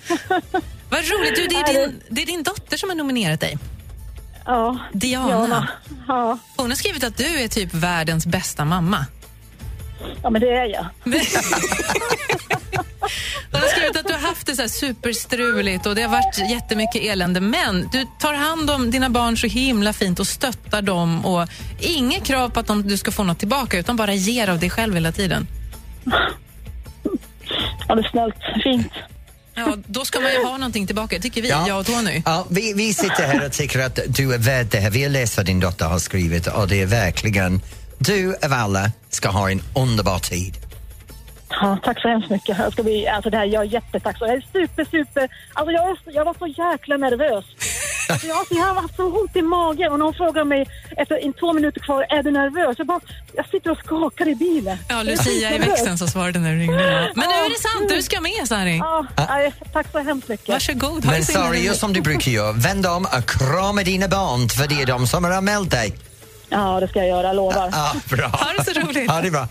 Vad 0.89 0.99
roligt. 0.99 1.35
Du, 1.35 1.47
det, 1.47 1.55
är 1.55 1.73
din, 1.73 2.01
det 2.09 2.21
är 2.21 2.25
din 2.25 2.43
dotter 2.43 2.77
som 2.77 2.89
har 2.89 2.95
nominerat 2.95 3.39
dig. 3.39 3.57
Ja. 4.45 4.77
Diana. 4.93 5.69
Ja. 6.07 6.37
Hon 6.57 6.69
har 6.69 6.75
skrivit 6.75 7.03
att 7.03 7.17
du 7.17 7.39
är 7.39 7.47
typ 7.47 7.73
världens 7.73 8.25
bästa 8.25 8.65
mamma. 8.65 9.05
Ja, 10.23 10.29
men 10.29 10.41
det 10.41 10.49
är 10.49 10.65
jag. 10.65 10.85
Hon 13.51 13.61
har 13.61 13.67
skrivit 13.67 13.97
att 13.97 14.07
du 14.07 14.13
har 14.13 14.19
haft 14.19 14.47
det 14.47 14.55
så 14.55 14.61
här 14.61 14.69
superstruligt 14.69 15.85
och 15.85 15.95
det 15.95 16.01
har 16.01 16.09
varit 16.09 16.51
jättemycket 16.51 17.01
elände 17.01 17.41
men 17.41 17.89
du 17.91 18.05
tar 18.19 18.33
hand 18.33 18.69
om 18.69 18.91
dina 18.91 19.09
barn 19.09 19.37
så 19.37 19.47
himla 19.47 19.93
fint 19.93 20.19
och 20.19 20.27
stöttar 20.27 20.81
dem 20.81 21.25
och 21.25 21.47
inget 21.79 22.23
krav 22.23 22.49
på 22.49 22.59
att 22.59 22.67
de, 22.67 22.87
du 22.87 22.97
ska 22.97 23.11
få 23.11 23.23
något 23.23 23.39
tillbaka 23.39 23.79
utan 23.79 23.95
bara 23.95 24.13
ger 24.13 24.49
av 24.49 24.59
dig 24.59 24.69
själv 24.69 24.93
hela 24.93 25.11
tiden. 25.11 25.47
Ja, 27.87 27.95
det 27.95 28.01
är 28.01 28.09
snällt. 28.09 28.35
Fint. 28.63 28.91
Ja, 29.53 29.77
då 29.85 30.05
ska 30.05 30.19
man 30.19 30.31
ju 30.31 30.43
ha 30.43 30.57
någonting 30.57 30.87
tillbaka, 30.87 31.19
tycker 31.19 31.41
vi, 31.41 31.49
jag 31.49 31.79
och 31.79 31.85
Tony. 31.85 32.21
Ja, 32.25 32.47
vi, 32.49 32.73
vi 32.73 32.93
sitter 32.93 33.27
här 33.27 33.45
och 33.45 33.51
tycker 33.51 33.79
att 33.79 33.99
du 34.07 34.33
är 34.33 34.37
värd 34.37 34.67
det 34.71 34.77
här. 34.77 34.89
Vi 34.89 35.03
har 35.03 35.09
läst 35.09 35.37
vad 35.37 35.45
din 35.45 35.59
dotter 35.59 35.85
har 35.85 35.99
skrivit 35.99 36.47
och 36.47 36.67
det 36.67 36.81
är 36.81 36.85
verkligen, 36.85 37.61
du 37.99 38.35
av 38.45 38.53
alla 38.53 38.91
ska 39.09 39.29
ha 39.29 39.51
en 39.51 39.61
underbar 39.75 40.19
tid. 40.19 40.57
Ja, 41.49 41.77
tack 41.83 42.01
så 42.01 42.07
hemskt 42.07 42.29
mycket. 42.29 42.57
Jag, 42.57 42.73
ska 42.73 42.83
bli, 42.83 43.07
alltså 43.07 43.29
det 43.29 43.37
här, 43.37 43.45
jag 43.45 43.63
är 43.63 43.67
jättetacksam. 43.67 44.27
Jag 44.27 44.37
är 44.37 44.45
super, 44.53 44.85
super... 44.85 45.29
Alltså 45.53 45.71
jag, 45.71 45.97
jag 46.05 46.25
var 46.25 46.35
så 46.39 46.47
jäkla 46.47 46.97
nervös. 46.97 47.45
Alltså 48.09 48.27
jag, 48.27 48.37
alltså 48.37 48.53
jag 48.53 48.65
har 48.65 48.81
haft 48.81 48.95
så 48.95 49.19
ont 49.21 49.35
i 49.35 49.41
magen 49.41 49.91
och 49.91 49.99
någon 49.99 50.13
frågar 50.13 50.45
mig 50.45 50.67
efter 50.97 51.25
en, 51.25 51.33
två 51.33 51.53
minuter 51.53 51.81
kvar, 51.81 52.05
är 52.09 52.23
du 52.23 52.31
nervös? 52.31 52.75
Jag, 52.77 52.87
bara, 52.87 52.99
jag 53.33 53.49
sitter 53.49 53.71
och 53.71 53.77
skakar 53.77 54.27
i 54.27 54.35
bilen. 54.35 54.77
Ja, 54.87 55.03
Lucia 55.03 55.55
i 55.55 55.57
växeln 55.57 55.97
som 55.97 56.07
svarade 56.07 56.39
när 56.39 56.53
du 56.53 56.59
ringde. 56.59 56.91
Ja. 56.91 56.99
Men 57.15 57.29
nu 57.29 57.35
är 57.35 57.49
det 57.49 57.59
sant, 57.59 57.89
du 57.89 58.01
ska 58.01 58.21
med 58.21 58.47
Sari. 58.47 58.77
Ja, 58.77 59.05
tack 59.73 59.87
så 59.91 59.99
hemskt 59.99 60.27
mycket. 60.27 60.49
Varsågod. 60.49 61.05
Men 61.05 61.23
Sari, 61.23 61.65
gör 61.65 61.73
som 61.73 61.93
du 61.93 62.01
brukar 62.01 62.31
göra. 62.31 62.51
Vänd 62.51 62.85
om 62.85 63.05
och 63.05 63.29
krama 63.29 63.83
dina 63.83 64.07
barn 64.07 64.49
för 64.49 64.67
det 64.67 64.81
är 64.81 64.85
de 64.85 65.07
som 65.07 65.23
har 65.23 65.31
anmält 65.31 65.71
dig. 65.71 65.93
Ja, 66.49 66.79
det 66.79 66.87
ska 66.87 66.99
jag 66.99 67.07
göra, 67.07 67.33
lovar. 67.33 67.69
Ja, 67.71 67.91
bra. 68.09 68.27
Ha 68.27 68.47
det 68.57 68.73
så 68.73 68.79
roligt. 68.79 69.11
Ha 69.11 69.21
det 69.21 69.31
bra. 69.31 69.47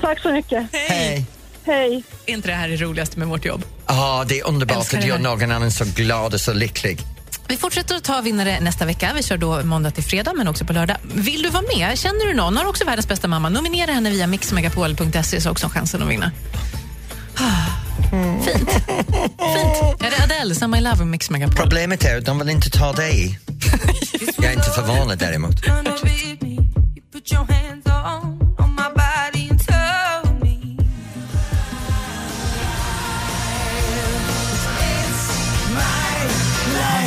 Tack 0.00 0.20
så 0.22 0.32
mycket. 0.32 0.66
Hej. 0.72 1.24
Hej. 1.64 2.02
Är 2.26 2.32
inte 2.32 2.48
det 2.48 2.54
här 2.54 2.68
det 2.68 2.76
roligaste 2.76 3.18
med 3.18 3.28
vårt 3.28 3.44
jobb? 3.44 3.64
Ja, 3.86 4.24
det 4.28 4.40
är 4.40 4.46
underbart 4.46 4.94
att 4.94 5.04
göra 5.06 5.18
någon 5.18 5.50
annan 5.52 5.70
så 5.70 5.84
glad 5.84 6.34
och 6.34 6.40
så 6.40 6.52
lycklig. 6.52 6.98
Vi 7.48 7.56
fortsätter 7.56 7.96
att 7.96 8.04
ta 8.04 8.20
vinnare 8.20 8.60
nästa 8.60 8.84
vecka. 8.84 9.12
Vi 9.14 9.22
kör 9.22 9.36
då 9.36 9.62
måndag 9.64 9.90
till 9.90 10.04
fredag, 10.04 10.32
men 10.36 10.48
också 10.48 10.64
på 10.64 10.72
lördag. 10.72 10.96
Vill 11.14 11.42
du 11.42 11.48
vara 11.48 11.64
med? 11.76 11.98
Känner 11.98 12.26
du 12.26 12.34
någon? 12.34 12.56
Har 12.56 12.64
också 12.66 12.84
världens 12.84 13.08
bästa 13.08 13.28
mamma? 13.28 13.48
Nominera 13.48 13.92
henne 13.92 14.10
via 14.10 14.26
mixmegapol.se 14.26 15.40
så 15.40 15.48
har 15.48 15.52
också 15.52 15.68
chansen 15.68 16.02
att 16.02 16.08
vinna. 16.08 16.30
Ah, 17.36 17.42
Fint. 18.44 18.70
Fint. 18.70 20.00
Är 20.00 20.10
det 20.10 20.22
Adele, 20.24 20.54
Some 20.54 20.78
I 20.78 20.80
Love 20.80 21.04
Mix 21.04 21.30
Megapol? 21.30 21.56
Problemet 21.56 22.04
är 22.04 22.18
att 22.18 22.24
de 22.24 22.38
vill 22.38 22.48
inte 22.48 22.70
ta 22.70 22.92
dig. 22.92 23.38
Jag 24.36 24.44
är 24.44 24.56
inte 24.56 24.70
förvånad 24.70 25.18
däremot. 25.18 25.54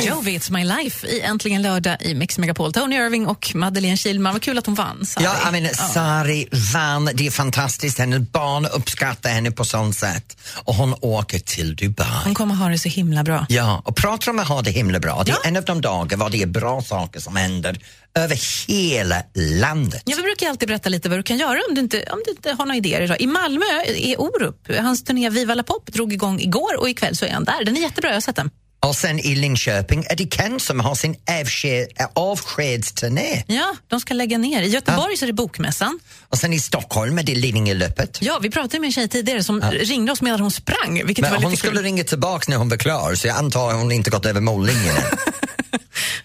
Jovi, 0.06 0.38
It's 0.38 0.52
My 0.52 0.64
Life 0.64 1.06
i 1.06 1.20
Äntligen 1.20 1.62
lördag 1.62 1.96
i 2.00 2.14
Mix 2.14 2.38
Megapol. 2.38 2.72
Tony 2.72 2.96
Irving 2.96 3.26
och 3.26 3.52
Madeleine 3.54 3.96
Kilman. 3.96 4.32
Vad 4.32 4.42
kul 4.42 4.58
att 4.58 4.66
hon 4.66 4.74
vann. 4.74 5.06
Sari. 5.06 5.24
Ja, 5.24 5.34
jag 5.44 5.52
menar, 5.52 5.70
Sari 5.70 6.48
vann. 6.74 7.10
Det 7.14 7.26
är 7.26 7.30
fantastiskt. 7.30 7.98
Hennes 7.98 8.30
barn 8.30 8.66
uppskattar 8.66 9.30
henne 9.30 9.50
på 9.50 9.64
sånt 9.64 9.96
sätt. 9.96 10.36
Och 10.64 10.74
hon 10.74 10.94
åker 11.00 11.38
till 11.38 11.76
Dubai. 11.76 12.06
Hon 12.24 12.34
kommer 12.34 12.54
ha 12.54 12.68
det 12.68 12.78
så 12.78 12.88
himla 12.88 13.22
bra. 13.24 13.46
Ja, 13.48 13.82
och 13.84 13.96
pratar 13.96 14.30
om 14.30 14.38
att 14.38 14.48
ha 14.48 14.62
det 14.62 14.70
himla 14.70 15.00
bra. 15.00 15.22
Det 15.26 15.30
är 15.32 15.36
Ja. 15.42 15.48
en 15.48 15.56
av 15.56 15.64
de 15.64 15.80
dagar 15.80 16.16
var 16.16 16.30
det 16.30 16.42
är 16.42 16.46
bra 16.46 16.82
saker 16.82 17.20
som 17.20 17.36
händer 17.36 17.78
över 18.14 18.68
hela 18.68 19.22
landet. 19.34 20.02
Ja, 20.04 20.16
vi 20.16 20.22
brukar 20.22 20.48
alltid 20.48 20.68
berätta 20.68 20.88
lite 20.88 21.08
vad 21.08 21.18
du 21.18 21.22
kan 21.22 21.38
göra 21.38 21.58
om 21.68 21.74
du 21.74 21.80
inte, 21.80 22.04
om 22.10 22.22
du 22.24 22.30
inte 22.30 22.50
har 22.52 22.66
några 22.66 22.76
idéer 22.76 23.00
idag. 23.00 23.20
I 23.20 23.26
Malmö 23.26 23.64
är 23.86 24.20
Orup, 24.20 24.56
hans 24.80 25.04
turné 25.04 25.30
Viva 25.30 25.54
la 25.54 25.62
Pop 25.62 25.86
drog 25.92 26.12
igång 26.12 26.40
igår 26.40 26.76
och 26.80 26.88
ikväll 26.88 27.16
så 27.16 27.24
är 27.24 27.32
han 27.32 27.44
där. 27.44 27.64
Den 27.64 27.76
är 27.76 27.80
jättebra, 27.80 28.08
jag 28.10 28.16
har 28.16 28.20
sett 28.20 28.36
den. 28.36 28.50
Och 28.86 28.96
sen 28.96 29.18
i 29.18 29.34
Linköping 29.34 30.04
är 30.10 30.16
det 30.16 30.26
Ken 30.36 30.60
som 30.60 30.80
har 30.80 30.94
sin 30.94 31.16
avsked, 31.40 31.88
avskedsturné. 32.14 33.42
Ja, 33.46 33.74
de 33.88 34.00
ska 34.00 34.14
lägga 34.14 34.38
ner. 34.38 34.62
I 34.62 34.68
Göteborg 34.68 35.16
så 35.16 35.24
är 35.24 35.26
det 35.26 35.32
Bokmässan. 35.32 35.98
Och 36.28 36.38
sen 36.38 36.52
i 36.52 36.60
Stockholm 36.60 37.18
är 37.18 37.22
det 37.22 37.34
Lidingölöppet. 37.34 38.18
Ja, 38.22 38.38
vi 38.42 38.50
pratade 38.50 38.80
med 38.80 38.86
en 38.86 38.92
tjej 38.92 39.08
tidigare 39.08 39.44
som 39.44 39.60
ringde 39.62 40.12
oss 40.12 40.22
medan 40.22 40.40
hon 40.40 40.50
sprang, 40.50 41.02
vilket 41.06 41.22
var 41.22 41.30
Men 41.30 41.38
lite 41.40 41.48
hon 41.48 41.56
skulle 41.56 41.72
kul. 41.76 41.82
ringa 41.82 42.04
tillbaka 42.04 42.44
när 42.48 42.56
hon 42.56 42.68
var 42.68 42.76
klar 42.76 43.14
så 43.14 43.26
jag 43.26 43.36
antar 43.36 43.70
att 43.70 43.76
hon 43.76 43.92
inte 43.92 44.10
gått 44.10 44.26
över 44.26 44.40
mållinjen. 44.40 44.96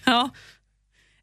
Ja. 0.04 0.30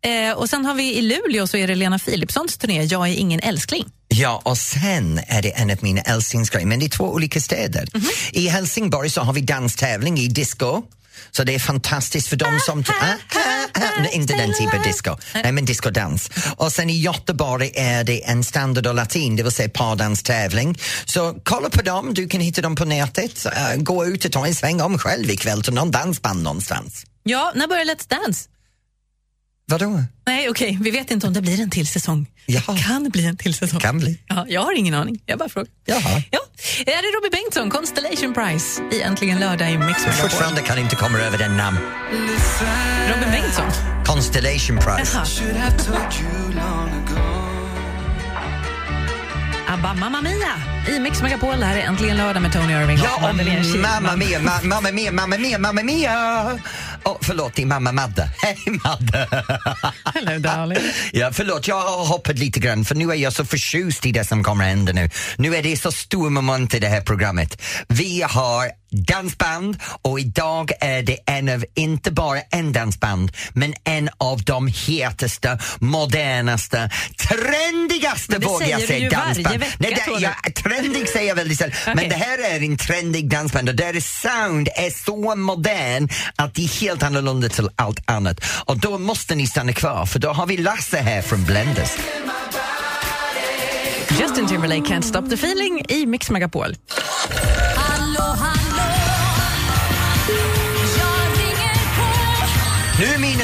Eh, 0.05 0.31
och 0.37 0.49
sen 0.49 0.65
har 0.65 0.73
vi 0.75 0.95
i 0.95 1.01
Luleå 1.01 1.47
så 1.47 1.57
är 1.57 1.67
det 1.67 1.75
Lena 1.75 1.99
Philipssons 1.99 2.57
turné 2.57 2.83
Jag 2.83 3.07
är 3.09 3.13
ingen 3.13 3.39
älskling. 3.39 3.85
Ja, 4.07 4.41
och 4.45 4.57
sen 4.57 5.19
är 5.27 5.41
det 5.41 5.49
en 5.51 5.71
av 5.71 5.77
mina 5.81 6.01
älsklingsgrejer, 6.01 6.67
men 6.67 6.79
det 6.79 6.85
är 6.85 6.89
två 6.89 7.13
olika 7.13 7.41
städer. 7.41 7.87
Mhm. 7.93 8.05
I 8.31 8.47
Helsingborg 8.47 9.09
så 9.09 9.21
har 9.21 9.33
vi 9.33 9.41
danstävling 9.41 10.17
i 10.19 10.27
disco. 10.27 10.83
Så 11.31 11.43
det 11.43 11.55
är 11.55 11.59
fantastiskt 11.59 12.27
för 12.27 12.35
dem 12.35 12.59
som... 12.65 12.83
Ah, 12.87 13.05
ah, 13.35 13.81
ah. 13.81 14.07
Inte 14.11 14.33
den 14.33 14.53
typen 14.53 14.79
av 14.79 14.85
disco. 14.85 15.17
Nej, 15.33 15.51
men 15.51 15.65
discodans. 15.65 16.29
Och 16.57 16.71
sen 16.71 16.89
i 16.89 16.99
Göteborg 17.01 17.71
är 17.75 18.03
det 18.03 18.23
en 18.23 18.43
standard 18.43 18.87
och 18.87 18.95
latin, 18.95 19.35
det 19.35 19.43
vill 19.43 19.51
säga 19.51 19.69
pardanstävling. 19.69 20.77
Så 21.05 21.35
kolla 21.43 21.69
på 21.69 21.81
dem, 21.81 22.13
du 22.13 22.27
kan 22.27 22.41
hitta 22.41 22.61
dem 22.61 22.75
på 22.75 22.85
nätet. 22.85 23.45
Uh, 23.45 23.83
gå 23.83 24.05
ut 24.05 24.25
och 24.25 24.31
ta 24.31 24.47
en 24.47 24.55
sväng 24.55 24.81
om 24.81 24.97
själv 24.97 25.29
ikväll 25.29 25.63
till 25.63 25.73
någon 25.73 25.91
dansband 25.91 26.43
någonstans. 26.43 27.05
Ja, 27.23 27.51
när 27.55 27.67
börjar 27.67 27.85
Let's 27.85 28.09
Dance? 28.09 28.49
Vadå? 29.67 30.03
Nej, 30.27 30.49
okej, 30.49 30.77
vi 30.81 30.91
vet 30.91 31.11
inte 31.11 31.27
om 31.27 31.33
det 31.33 31.41
blir 31.41 31.61
en 31.61 31.69
till 31.69 31.87
säsong. 31.87 32.27
Ja. 32.45 32.61
Det 32.67 32.81
kan 32.83 33.09
bli 33.09 33.25
en 33.25 33.37
till 33.37 33.53
säsong. 33.53 33.79
Kan 33.79 33.99
bli. 33.99 34.19
Ja, 34.27 34.45
jag 34.49 34.61
har 34.61 34.77
ingen 34.77 34.93
aning, 34.93 35.19
jag 35.25 35.39
bara 35.39 35.49
frågar. 35.49 35.67
Jaha. 35.85 36.23
Ja. 36.31 36.39
Är 36.79 36.85
det 36.85 37.17
Robin 37.17 37.31
Bengtsson, 37.31 37.69
Constellation 37.69 38.33
Prize 38.33 38.81
i 38.91 39.01
Äntligen 39.01 39.39
lördag 39.39 39.71
i 39.71 39.77
Mix 39.77 39.99
Megapol? 40.05 40.13
Fortfarande 40.29 40.61
kan 40.61 40.77
inte 40.77 40.95
komma 40.95 41.17
över 41.19 41.37
den 41.37 41.57
namn. 41.57 41.77
Robin 43.15 43.31
Bengtsson? 43.31 43.65
Constellation 44.05 44.77
Prize. 44.77 45.11
Jaha. 45.13 45.25
ABBA 49.67 49.93
Mamma 49.93 50.21
Mia 50.21 50.95
i 50.95 50.99
Mix 50.99 51.21
Megapol. 51.21 51.59
Det 51.59 51.65
här 51.65 51.75
är 51.77 51.81
Äntligen 51.81 52.17
lördag 52.17 52.41
med 52.41 52.53
Tony 52.53 52.73
Irving 52.73 52.99
och 52.99 53.05
Ja, 53.05 53.19
Madeleine 53.21 53.63
Kihlman. 53.63 54.03
mamma 54.03 54.15
mia, 54.15 54.39
ma, 54.39 54.51
mamma 54.63 54.91
mia, 54.91 55.11
mamma 55.11 55.37
mia, 55.37 55.59
mamma 55.59 55.83
mia! 55.83 56.59
Oh, 57.05 57.17
förlåt, 57.21 57.55
din 57.55 57.67
mamma 57.67 57.91
Madde. 57.91 58.29
Hej 58.41 58.57
Madde! 58.83 59.27
Hello 60.13 60.39
darling. 60.39 60.77
ja, 61.13 61.29
förlåt, 61.33 61.67
jag 61.67 61.81
har 61.81 62.05
hoppat 62.05 62.39
lite 62.39 62.59
grann 62.59 62.85
för 62.85 62.95
nu 62.95 63.11
är 63.11 63.15
jag 63.15 63.33
så 63.33 63.45
förtjust 63.45 64.05
i 64.05 64.11
det 64.11 64.25
som 64.25 64.43
kommer 64.43 64.63
att 64.63 64.69
hända 64.69 64.93
nu. 64.93 65.09
Nu 65.37 65.55
är 65.55 65.63
det 65.63 65.77
så 65.77 65.91
stor 65.91 66.29
moment 66.29 66.73
i 66.73 66.79
det 66.79 66.87
här 66.87 67.01
programmet. 67.01 67.61
Vi 67.87 68.21
har 68.21 68.71
dansband 68.91 69.77
och 70.01 70.19
idag 70.19 70.71
är 70.81 71.01
det 71.03 71.17
en 71.25 71.49
av, 71.49 71.65
inte 71.75 72.11
bara 72.11 72.41
en 72.41 72.73
dansband, 72.73 73.31
men 73.53 73.73
en 73.83 74.09
av 74.17 74.43
de 74.43 74.67
hetaste, 74.87 75.59
modernaste, 75.79 76.89
trendigaste 77.29 78.31
Men 78.39 78.41
vågar 78.41 78.67
jag 78.67 78.81
säger 78.81 78.81
du 78.81 78.87
säga 78.87 78.99
ju 78.99 79.09
varje 79.09 79.25
dansband. 79.25 79.59
vecka, 79.59 79.75
Nej, 79.79 79.91
det, 79.95 80.11
Tony. 80.11 80.21
ja, 80.23 80.51
trendig 80.63 81.09
säger 81.09 81.27
jag 81.27 81.35
väldigt 81.35 81.57
sällan, 81.57 81.75
men 81.85 81.97
Okej. 81.97 82.09
det 82.09 82.15
här 82.15 82.37
är 82.55 82.63
en 82.63 82.77
trendig 82.77 83.29
dansband 83.29 83.69
och 83.69 83.75
deras 83.75 84.05
sound 84.21 84.67
är 84.75 85.05
så 85.05 85.35
modern 85.35 86.09
att 86.35 86.55
det 86.55 86.63
är 86.63 86.81
helt 86.81 87.03
annorlunda 87.03 87.49
till 87.49 87.69
allt 87.75 87.99
annat. 88.05 88.39
Och 88.65 88.77
då 88.79 88.97
måste 88.97 89.35
ni 89.35 89.47
stanna 89.47 89.73
kvar 89.73 90.05
för 90.05 90.19
då 90.19 90.29
har 90.29 90.45
vi 90.45 90.57
Lasse 90.57 90.97
här 90.97 91.21
från 91.21 91.43
Blenders. 91.45 91.89
Justin 94.19 94.47
Timberlake 94.47 94.81
Can't 94.81 95.01
Stop 95.01 95.21
the 95.29 95.35
Feeling 95.35 95.85
i 95.89 96.05
Mix 96.05 96.29
Megapol. 96.29 96.75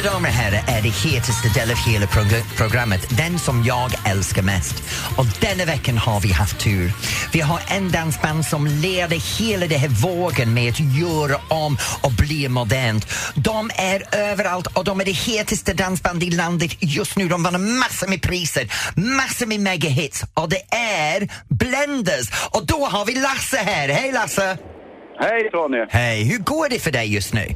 Mina 0.01 0.13
damer 0.13 0.29
och 0.29 0.35
herrar 0.35 0.63
är 0.67 0.81
det 0.81 0.89
hetaste 0.89 1.49
delen 1.59 1.71
av 1.71 1.91
hela 1.91 2.05
prog- 2.05 2.57
programmet, 2.57 3.17
den 3.17 3.39
som 3.39 3.63
jag 3.63 3.91
älskar 4.05 4.41
mest. 4.41 4.83
Och 5.17 5.25
denna 5.41 5.65
veckan 5.65 5.97
har 5.97 6.19
vi 6.19 6.31
haft 6.31 6.59
tur. 6.59 6.91
Vi 7.33 7.39
har 7.39 7.59
en 7.67 7.91
dansband 7.91 8.45
som 8.45 8.67
leder 8.67 9.39
hela 9.39 9.67
den 9.67 9.79
här 9.79 9.87
vågen 9.87 10.53
med 10.53 10.69
att 10.69 10.79
göra 10.79 11.37
om 11.49 11.77
och 12.03 12.11
bli 12.11 12.49
modernt. 12.49 13.05
De 13.35 13.69
är 13.75 14.15
överallt 14.15 14.67
och 14.67 14.83
de 14.83 15.01
är 15.01 15.05
det 15.05 15.11
hetaste 15.11 15.73
dansband 15.73 16.23
i 16.23 16.29
landet 16.29 16.71
just 16.79 17.17
nu. 17.17 17.27
De 17.27 17.43
vann 17.43 17.77
massor 17.77 18.07
med 18.07 18.21
priser, 18.21 18.71
massor 18.95 19.45
med 19.45 19.59
megahits 19.59 20.23
och 20.33 20.49
det 20.49 20.75
är 20.75 21.29
Blenders. 21.49 22.29
Och 22.51 22.65
då 22.65 22.85
har 22.85 23.05
vi 23.05 23.15
Lasse 23.15 23.57
här. 23.57 23.89
Hej 23.89 24.11
Lasse! 24.11 24.57
Hej 25.19 25.49
Tony! 25.51 25.85
Hej, 25.89 26.23
hur 26.23 26.37
går 26.37 26.69
det 26.69 26.79
för 26.79 26.91
dig 26.91 27.13
just 27.13 27.33
nu? 27.33 27.55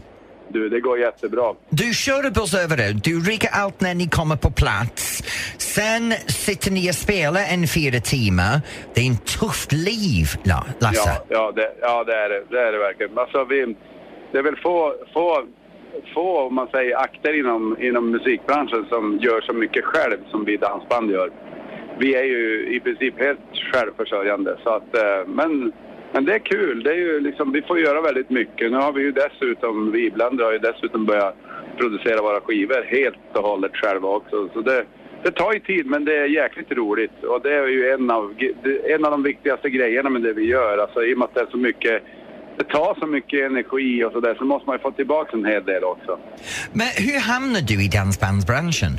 Du, 0.56 0.70
det 0.70 0.80
går 0.80 1.00
jättebra. 1.00 1.54
Du 1.70 1.94
kör 1.94 2.30
buss 2.32 2.54
över 2.54 2.78
det, 2.78 2.94
du 2.94 3.20
riggar 3.20 3.52
allt 3.54 3.82
när 3.82 3.96
ni 3.96 4.08
kommer 4.10 4.36
på 4.36 4.52
plats. 4.52 5.24
Sen 5.58 6.14
sitter 6.28 6.72
ni 6.72 6.90
och 6.92 6.96
spelar 6.96 7.42
en 7.54 7.68
fyra 7.68 8.00
timmar. 8.00 8.62
Det 8.94 9.02
är 9.02 9.08
en 9.08 9.18
tufft 9.18 9.72
liv, 9.72 10.26
La- 10.44 10.66
Lasse. 10.80 11.10
Ja, 11.10 11.26
ja, 11.30 11.52
det, 11.56 11.70
ja 11.82 12.04
det, 12.04 12.16
är 12.16 12.30
det, 12.30 12.44
det 12.50 12.60
är 12.68 12.72
det 12.72 12.78
verkligen. 12.78 13.18
Alltså, 13.18 13.46
vi, 13.46 13.76
det 14.32 14.38
är 14.38 14.44
väl 14.44 14.56
få, 14.56 14.94
få, 15.14 15.44
få 16.14 16.48
om 16.48 16.56
man 16.56 16.68
säger, 16.68 16.98
akter 16.98 17.40
inom, 17.40 17.78
inom 17.82 18.12
musikbranschen 18.12 18.86
som 18.90 19.20
gör 19.22 19.42
så 19.42 19.54
mycket 19.54 19.86
själv 19.86 20.18
som 20.32 20.46
vi 20.46 20.58
dansband 20.58 21.12
gör. 21.12 21.30
Vi 22.00 22.16
är 22.16 22.24
ju 22.24 22.76
i 22.76 22.80
princip 22.80 23.20
helt 23.20 23.40
självförsörjande. 23.74 24.58
Så 24.64 24.70
att, 24.70 24.96
eh, 24.96 25.28
men, 25.28 25.72
men 26.16 26.26
det 26.26 26.34
är 26.34 26.40
kul. 26.40 26.84
Det 26.84 26.90
är 26.90 26.98
ju 26.98 27.20
liksom, 27.20 27.52
vi 27.52 27.62
får 27.62 27.80
göra 27.80 28.02
väldigt 28.02 28.30
mycket. 28.30 28.72
Nu 28.72 28.78
har 28.78 28.92
vi 28.92 29.02
ju 29.02 29.12
dessutom, 29.12 29.92
vi 29.92 30.06
ibland 30.06 30.42
har 30.42 30.52
ju 30.52 30.60
dessutom 30.60 31.06
börjat 31.06 31.36
producera 31.78 32.22
våra 32.22 32.42
skivor 32.42 32.84
helt 32.98 33.38
och 33.38 33.44
hållet 33.44 33.72
själva 33.76 34.08
också. 34.08 34.50
Så 34.54 34.62
det, 34.62 34.86
det 35.24 35.32
tar 35.32 35.54
ju 35.54 35.60
tid 35.60 35.86
men 35.86 36.06
det 36.06 36.18
är 36.18 36.26
jäkligt 36.26 36.72
roligt 36.72 37.24
och 37.24 37.42
det 37.42 37.54
är 37.54 37.68
ju 37.68 37.90
en 37.90 38.12
av, 38.12 38.36
en 38.90 39.06
av 39.06 39.12
de 39.12 39.24
viktigaste 39.24 39.70
grejerna 39.70 40.10
med 40.10 40.22
det 40.22 40.34
vi 40.34 40.46
gör. 40.46 40.78
Alltså 40.78 41.04
i 41.04 41.14
och 41.14 41.18
med 41.18 41.26
att 41.26 41.34
det 41.34 41.42
är 41.42 41.52
så 41.52 41.58
mycket, 41.58 42.04
det 42.58 42.64
tar 42.64 43.00
så 43.00 43.08
mycket 43.08 43.40
energi 43.52 44.04
och 44.04 44.12
sådär 44.12 44.36
så 44.38 44.46
måste 44.46 44.68
man 44.68 44.76
ju 44.76 44.82
få 44.82 44.92
tillbaka 44.92 45.38
en 45.38 45.46
hel 45.46 45.66
del 45.66 45.84
också. 45.84 46.20
Men 46.74 46.88
hur 47.08 47.20
hamnade 47.20 47.66
du 47.68 47.86
i 47.86 47.88
dansbandsbranschen? 47.88 48.92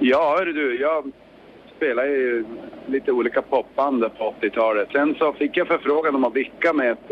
Ja, 0.00 0.36
hörru 0.38 0.52
du, 0.52 0.80
jag 0.80 1.12
spelade 1.82 2.08
i 2.08 2.44
lite 2.86 3.12
olika 3.12 3.42
popband 3.42 4.04
på 4.18 4.34
80-talet. 4.40 4.88
Sen 4.92 5.14
så 5.18 5.32
fick 5.32 5.56
jag 5.56 5.66
förfrågan 5.66 6.14
om 6.14 6.24
att 6.24 6.36
vicka 6.36 6.72
med 6.72 6.92
ett 6.92 7.10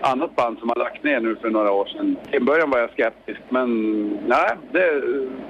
annat 0.00 0.36
band 0.36 0.58
som 0.58 0.68
har 0.68 0.76
lagt 0.76 1.04
ner 1.04 1.20
nu 1.20 1.36
för 1.36 1.50
några 1.50 1.72
år 1.72 1.86
sedan. 1.86 2.16
I 2.32 2.40
början 2.40 2.70
var 2.70 2.78
jag 2.78 2.90
skeptisk, 2.90 3.40
men 3.48 3.68
nej, 4.26 4.50
det 4.72 4.82
är 4.82 5.02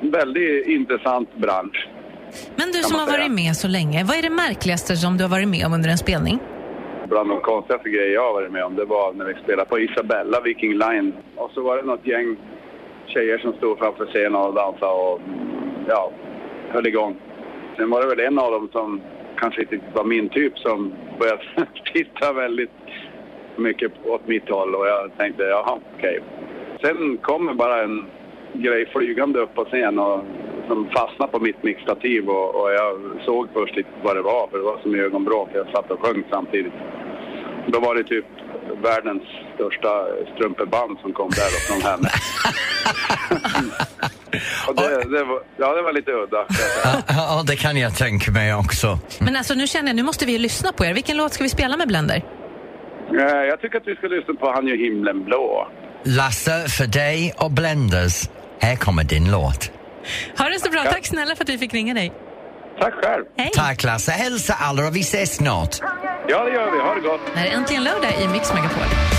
en 0.02 0.10
väldigt 0.10 0.66
intressant 0.66 1.36
bransch. 1.36 1.88
Men 2.56 2.66
du 2.72 2.78
som 2.82 2.98
har 2.98 3.06
säga. 3.06 3.18
varit 3.18 3.32
med 3.32 3.56
så 3.56 3.68
länge, 3.68 4.04
vad 4.04 4.16
är 4.16 4.22
det 4.22 4.30
märkligaste 4.30 4.96
som 4.96 5.16
du 5.16 5.24
har 5.24 5.30
varit 5.30 5.48
med 5.48 5.66
om 5.66 5.72
under 5.72 5.90
en 5.90 5.98
spelning? 5.98 6.38
Bland 7.08 7.28
de 7.28 7.40
konstigaste 7.40 7.88
grejer 7.88 8.14
jag 8.14 8.26
har 8.26 8.32
varit 8.32 8.52
med 8.52 8.64
om, 8.64 8.76
det 8.76 8.84
var 8.84 9.12
när 9.12 9.24
vi 9.24 9.34
spelade 9.34 9.68
på 9.68 9.78
Isabella 9.78 10.40
Viking 10.40 10.74
Line. 10.74 11.12
Och 11.36 11.50
så 11.54 11.60
var 11.62 11.76
det 11.76 11.82
något 11.82 12.06
gäng 12.06 12.36
tjejer 13.06 13.38
som 13.38 13.52
stod 13.52 13.78
framför 13.78 14.06
scenen 14.06 14.34
och 14.34 14.54
dansade 14.54 14.92
och 14.92 15.20
ja, 15.88 16.12
höll 16.72 16.86
igång. 16.86 17.16
Sen 17.80 17.90
var 17.90 18.00
det 18.00 18.06
väl 18.06 18.20
en 18.20 18.38
av 18.38 18.52
dem 18.52 18.68
som 18.72 19.00
kanske 19.36 19.62
inte 19.62 19.80
var 19.94 20.04
min 20.04 20.28
typ 20.28 20.58
som 20.58 20.92
började 21.18 21.42
titta 21.92 22.32
väldigt 22.32 22.70
mycket 23.56 23.92
åt 24.04 24.28
mitt 24.28 24.50
håll 24.50 24.74
och 24.74 24.86
jag 24.86 25.10
tänkte 25.16 25.42
jaha, 25.42 25.78
okej. 25.98 26.20
Sen 26.80 27.18
kommer 27.18 27.54
bara 27.54 27.82
en 27.82 28.04
grej 28.52 28.86
flygande 28.86 29.40
upp 29.40 29.54
på 29.54 29.64
scen 29.64 29.98
och 29.98 30.24
som 30.68 30.88
fastnade 30.88 31.32
på 31.32 31.38
mitt 31.38 31.62
mixtativ 31.62 32.28
och, 32.28 32.62
och 32.62 32.72
jag 32.72 33.00
såg 33.24 33.48
först 33.52 33.76
lite 33.76 33.88
vad 34.02 34.16
det 34.16 34.22
var 34.22 34.48
för 34.48 34.58
det 34.58 34.64
var 34.64 34.78
som 34.82 34.94
ögonbråk. 34.94 35.48
Jag 35.52 35.66
satt 35.70 35.90
och 35.90 36.00
sjöng 36.06 36.24
samtidigt. 36.30 36.74
Då 37.66 37.80
var 37.80 37.94
det 37.94 38.04
typ 38.04 38.26
världens 38.82 39.22
största 39.54 40.06
strumpeband 40.34 40.98
som 41.02 41.12
kom 41.12 41.30
där 41.30 41.46
och 41.46 41.62
från 41.68 41.90
henne. 41.90 42.08
det, 45.10 45.24
var, 45.24 45.40
ja, 45.56 45.74
det 45.74 45.82
var 45.82 45.92
lite 45.92 46.10
udda. 46.10 46.46
Ja, 46.84 47.02
ja, 47.08 47.42
det 47.46 47.56
kan 47.56 47.76
jag 47.76 47.96
tänka 47.96 48.30
mig 48.30 48.54
också. 48.54 48.98
Men 49.18 49.36
alltså 49.36 49.54
nu 49.54 49.66
känner 49.66 49.88
jag, 49.88 49.96
nu 49.96 50.02
måste 50.02 50.26
vi 50.26 50.38
lyssna 50.38 50.72
på 50.72 50.84
er. 50.84 50.94
Vilken 50.94 51.16
låt 51.16 51.32
ska 51.32 51.44
vi 51.44 51.50
spela 51.50 51.76
med 51.76 51.88
Blender? 51.88 52.24
Jag 53.48 53.60
tycker 53.60 53.76
att 53.78 53.86
vi 53.86 53.94
ska 53.96 54.06
lyssna 54.06 54.34
på 54.34 54.52
Han 54.52 54.66
gör 54.66 54.76
himlen 54.76 55.24
blå. 55.24 55.68
Lasse, 56.04 56.68
för 56.68 56.86
dig 56.86 57.32
och 57.38 57.50
Blenders, 57.50 58.28
här 58.60 58.76
kommer 58.76 59.04
din 59.04 59.30
låt. 59.30 59.70
Ha 60.38 60.48
det 60.48 60.60
så 60.60 60.70
bra, 60.70 60.84
tack 60.84 61.06
snälla 61.06 61.36
för 61.36 61.44
att 61.44 61.48
vi 61.48 61.58
fick 61.58 61.74
ringa 61.74 61.94
dig. 61.94 62.12
Tack 62.80 62.94
själv! 62.94 63.24
Hej! 63.36 63.50
Tack 63.54 63.84
Lasse, 63.84 64.12
hälsa 64.12 64.54
alla 64.60 64.86
och 64.86 64.96
vi 64.96 65.00
ses 65.00 65.34
snart. 65.36 65.76
Ja, 66.28 66.44
det 66.44 66.50
gör 66.52 66.70
vi. 66.70 66.78
Ha 66.78 66.94
det 66.94 67.00
gott! 67.00 67.20
Det 67.34 67.38
här 67.38 67.46
är 67.46 67.50
äntligen 67.52 67.84
lördag 67.84 68.10
i 68.22 68.28
Mix 68.28 68.54
Megapol. 68.54 69.09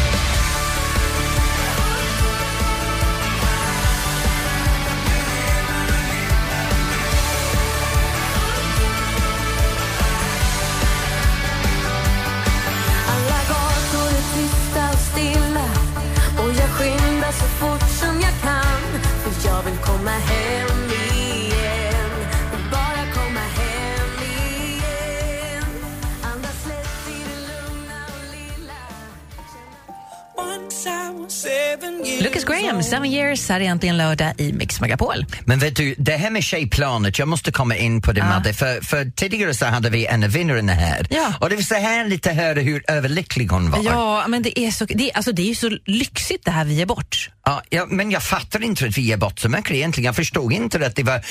Lucas 32.21 32.43
Graham, 32.43 32.83
Seven 32.83 33.05
years, 33.05 33.49
här 33.49 33.61
är 33.61 33.65
äntligen 33.65 33.97
lördag 33.97 34.33
i 34.37 34.53
Mix 34.53 34.81
Megapol. 34.81 35.25
Men 35.45 35.59
vet 35.59 35.75
du, 35.75 35.95
det 35.97 36.17
här 36.17 36.29
med 36.29 36.43
tjejplanet, 36.43 37.19
jag 37.19 37.27
måste 37.27 37.51
komma 37.51 37.75
in 37.75 38.01
på 38.01 38.11
det 38.11 38.23
Madde, 38.23 38.53
för, 38.53 38.81
för 38.81 39.11
tidigare 39.15 39.53
så 39.53 39.65
hade 39.65 39.89
vi 39.89 40.05
en 40.05 40.23
av 40.23 40.29
vinnarna 40.29 40.73
här. 40.73 41.07
Ja. 41.09 41.33
Och 41.39 41.49
det 41.49 41.55
var 41.55 41.63
så 41.63 41.75
härligt 41.75 42.27
att 42.27 42.35
höra 42.35 42.59
hur 42.59 42.83
överlycklig 42.87 43.47
hon 43.47 43.71
var. 43.71 43.83
Ja, 43.83 44.27
men 44.27 44.41
det 44.41 44.59
är, 44.59 44.71
så, 44.71 44.85
det, 44.85 45.11
alltså, 45.13 45.31
det 45.31 45.41
är 45.41 45.47
ju 45.47 45.55
så 45.55 45.69
lyxigt 45.85 46.45
det 46.45 46.51
här 46.51 46.65
vi 46.65 46.73
ger 46.73 46.85
bort. 46.85 47.29
Ja, 47.45 47.61
ja, 47.69 47.85
men 47.89 48.11
jag 48.11 48.23
fattar 48.23 48.63
inte 48.63 48.85
att 48.85 48.97
vi 48.97 49.01
ger 49.01 49.17
bort 49.17 49.39
så 49.39 49.49
mycket 49.49 49.71
egentligen. 49.71 50.05
Jag 50.05 50.15
förstod 50.15 50.53
inte 50.53 50.85
att 50.85 50.95
det 50.95 51.03
var 51.03 51.21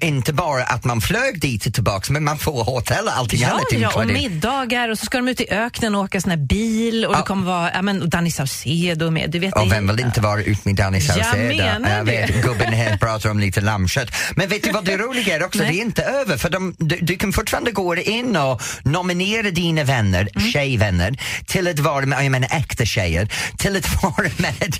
inte 0.00 0.32
bara 0.32 0.64
att 0.64 0.84
man 0.84 1.00
flög 1.00 1.40
dit 1.40 1.66
och 1.66 1.74
tillbaka, 1.74 2.12
men 2.12 2.24
man 2.24 2.38
får 2.38 2.64
hotell 2.64 3.06
och 3.06 3.16
allting 3.16 3.40
Ja, 3.40 3.48
annat 3.50 3.64
ja, 3.72 3.92
och 3.94 4.06
middagar 4.06 4.88
och 4.88 4.98
så 4.98 5.06
ska 5.06 5.18
de 5.18 5.28
ut 5.28 5.40
i 5.40 5.50
öknen 5.50 5.94
och 5.94 6.00
åka 6.04 6.20
sån 6.20 6.30
här 6.30 6.36
bil 6.38 7.04
och 7.04 7.14
Ja. 7.14 7.18
det 7.18 7.22
kommer 7.24 7.46
vara 7.46 7.70
ja, 7.74 7.82
men, 7.82 8.10
Danny 8.10 8.30
Saucedo 8.30 9.10
med. 9.10 9.30
Du 9.30 9.38
vet, 9.38 9.54
Och 9.54 9.72
vem 9.72 9.86
vill 9.86 10.00
inte 10.00 10.20
vara 10.20 10.42
ut 10.42 10.64
med 10.64 10.74
Danny 10.76 11.00
Saucedo? 11.00 11.36
menar 11.56 11.96
Jag 11.96 12.04
vet, 12.04 12.42
gubben 12.42 12.72
här 12.72 12.96
pratar 12.96 13.30
om 13.30 13.38
lite 13.38 13.60
lammkött. 13.60 14.08
Men 14.36 14.48
vet 14.48 14.62
du 14.62 14.70
vad 14.72 14.84
det 14.84 14.96
roliga 14.96 15.36
är 15.36 15.44
också? 15.44 15.58
Nej. 15.58 15.68
Det 15.72 15.78
är 15.80 15.82
inte 15.84 16.02
över 16.02 16.36
för 16.36 16.50
de, 16.50 16.74
du, 16.78 16.96
du 17.02 17.16
kan 17.16 17.32
fortfarande 17.32 17.70
gå 17.72 17.96
in 17.96 18.36
och 18.36 18.62
nominera 18.84 19.50
dina 19.50 19.84
vänner, 19.84 20.28
Mm. 20.36 20.50
tjejvänner, 20.50 21.18
till 21.46 21.68
att 21.68 21.78
vara 21.78 22.06
med, 22.06 22.24
jag 22.24 22.30
menar 22.30 22.48
äkta 22.56 22.84
tjejer, 22.84 23.28
till 23.58 23.76
att 23.76 24.02
vara 24.02 24.30
med, 24.36 24.76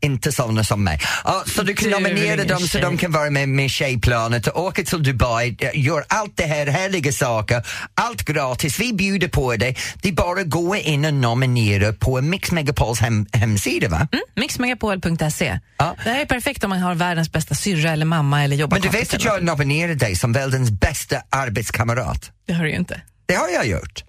inte 0.00 0.32
sådana 0.32 0.64
som 0.64 0.84
mig. 0.84 1.00
Ja, 1.24 1.42
så 1.46 1.62
du 1.62 1.74
kan 1.74 1.90
nominera 1.90 2.44
dem 2.44 2.60
så 2.60 2.78
de 2.78 2.96
kan 2.98 3.12
vara 3.12 3.30
med 3.30 3.48
med 3.48 3.70
tjejplanet 3.70 4.46
och 4.46 4.62
åka 4.64 4.82
till 4.82 5.02
Dubai, 5.02 5.56
gör 5.74 6.04
allt 6.08 6.32
det 6.36 6.44
här 6.44 6.66
härliga 6.66 7.12
saker, 7.12 7.66
allt 7.94 8.22
gratis, 8.24 8.80
vi 8.80 8.92
bjuder 8.92 9.28
på 9.28 9.56
det. 9.56 9.74
Det 10.02 10.08
är 10.08 10.12
bara 10.12 10.40
att 10.40 10.50
gå 10.50 10.76
in 10.76 11.04
och 11.04 11.14
nominera 11.14 11.92
på 11.92 12.20
Mix 12.20 12.52
Megapols 12.52 13.00
hem, 13.00 13.26
hemsida 13.32 13.88
va? 13.88 14.08
Mm, 14.12 14.24
Mixmegapol.se. 14.36 15.58
Ja. 15.78 15.96
Det 16.04 16.10
här 16.10 16.20
är 16.20 16.26
perfekt 16.26 16.64
om 16.64 16.70
man 16.70 16.78
har 16.78 16.94
världens 16.94 17.32
bästa 17.32 17.54
syrra 17.54 17.90
eller 17.90 18.06
mamma 18.06 18.44
eller 18.44 18.56
jobbar 18.56 18.74
Men 18.76 18.82
du 18.82 18.88
vet 18.98 19.14
att 19.14 19.24
jag 19.24 19.44
något. 19.44 19.58
nominerade 19.58 19.94
dig 19.94 20.16
som 20.16 20.32
världens 20.32 20.70
bästa 20.70 21.16
arbetskamrat? 21.30 22.30
Det 22.46 22.52
har 22.52 22.64
du 22.64 22.70
ju 22.70 22.76
inte. 22.76 23.00
Det 23.26 23.34
har 23.34 23.48
jag 23.48 23.66
gjort. 23.66 24.04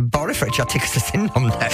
Bara 0.00 0.34
för 0.34 0.46
att 0.46 0.58
jag 0.58 0.68
tycker 0.68 0.86
så 0.86 1.00
synd 1.00 1.30
om 1.34 1.48
dig. 1.48 1.70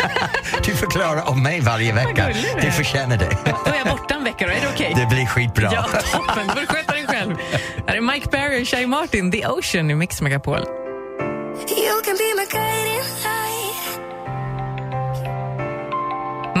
du 0.64 0.74
förklarar 0.74 1.28
om 1.28 1.42
mig 1.42 1.60
varje 1.60 1.92
vecka. 1.92 2.28
du 2.62 2.70
förtjänar 2.70 3.16
det. 3.16 3.36
Då 3.64 3.70
är 3.70 3.76
jag 3.78 3.86
borta 3.86 4.14
en 4.14 4.24
vecka 4.24 4.46
då, 4.46 4.52
är 4.52 4.60
det 4.60 4.68
okej? 4.74 4.92
Det 4.96 5.06
blir 5.06 5.26
skitbra. 5.26 5.70
Ja, 5.72 5.82
toppen. 6.12 6.46
Du 6.46 6.66
får 6.66 6.74
sköta 6.74 6.92
dig 6.92 7.06
själv. 7.06 7.36
Här 7.86 7.96
är 7.96 8.00
Mike 8.00 8.28
Perry 8.28 8.62
och 8.62 8.68
Shay 8.68 8.86
Martin, 8.86 9.32
The 9.32 9.46
Ocean 9.46 9.90
i 9.90 9.94
Mix 9.94 10.20
Megapol. 10.20 10.58
You 10.58 12.02
can 12.04 12.16
be 12.16 12.34
my 12.36 12.46
guiding 12.50 13.04
light 13.24 13.49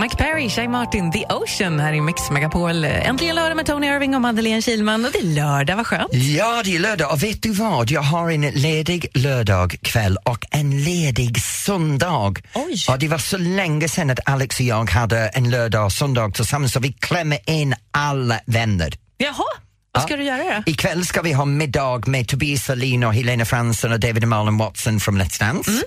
Mike 0.02 0.16
Perry, 0.16 0.48
Shay 0.48 0.68
Martin, 0.68 1.12
The 1.12 1.26
Ocean 1.26 1.80
här 1.80 1.92
i 1.92 2.00
Mix 2.00 2.30
Megapol. 2.30 2.84
Äntligen 2.84 3.36
lördag 3.36 3.56
med 3.56 3.66
Tony 3.66 3.86
Irving 3.86 4.14
och 4.14 4.20
Madeleine 4.20 4.62
Kilman. 4.62 5.04
Och 5.04 5.12
det 5.12 5.18
är 5.18 5.22
lördag, 5.22 5.76
vad 5.76 5.86
skönt. 5.86 6.12
Ja, 6.12 6.62
det 6.64 6.76
är 6.76 6.80
lördag 6.80 7.12
och 7.12 7.22
vet 7.22 7.42
du 7.42 7.52
vad? 7.52 7.90
Jag 7.90 8.02
har 8.02 8.30
en 8.30 8.40
ledig 8.40 9.06
lördag 9.14 9.76
kväll 9.82 10.16
och 10.24 10.44
en 10.50 10.84
ledig 10.84 11.40
söndag. 11.40 12.34
Oj. 12.54 12.76
Och 12.88 12.98
det 12.98 13.08
var 13.08 13.18
så 13.18 13.38
länge 13.38 13.88
sedan 13.88 14.10
att 14.10 14.18
Alex 14.24 14.60
och 14.60 14.66
jag 14.66 14.90
hade 14.90 15.18
en 15.18 15.50
lördag 15.50 15.84
och 15.84 15.92
söndag 15.92 16.30
tillsammans 16.34 16.72
så 16.72 16.80
vi 16.80 16.92
klämmer 16.92 17.38
in 17.50 17.74
alla 17.90 18.40
vänner. 18.46 18.94
Jaha, 19.16 19.44
vad 19.92 20.02
ska 20.02 20.16
du 20.16 20.22
göra 20.24 20.62
då? 20.66 20.70
Ikväll 20.70 21.06
ska 21.06 21.22
vi 21.22 21.32
ha 21.32 21.44
middag 21.44 22.06
med 22.06 22.28
Tobias 22.28 22.68
Wallin 22.68 23.04
och 23.04 23.14
Helena 23.14 23.44
Fransson 23.44 23.92
och 23.92 24.00
David 24.00 24.28
Malin 24.28 24.56
Watson 24.58 25.00
från 25.00 25.22
Let's 25.22 25.40
Dance. 25.40 25.70
Mm. 25.70 25.82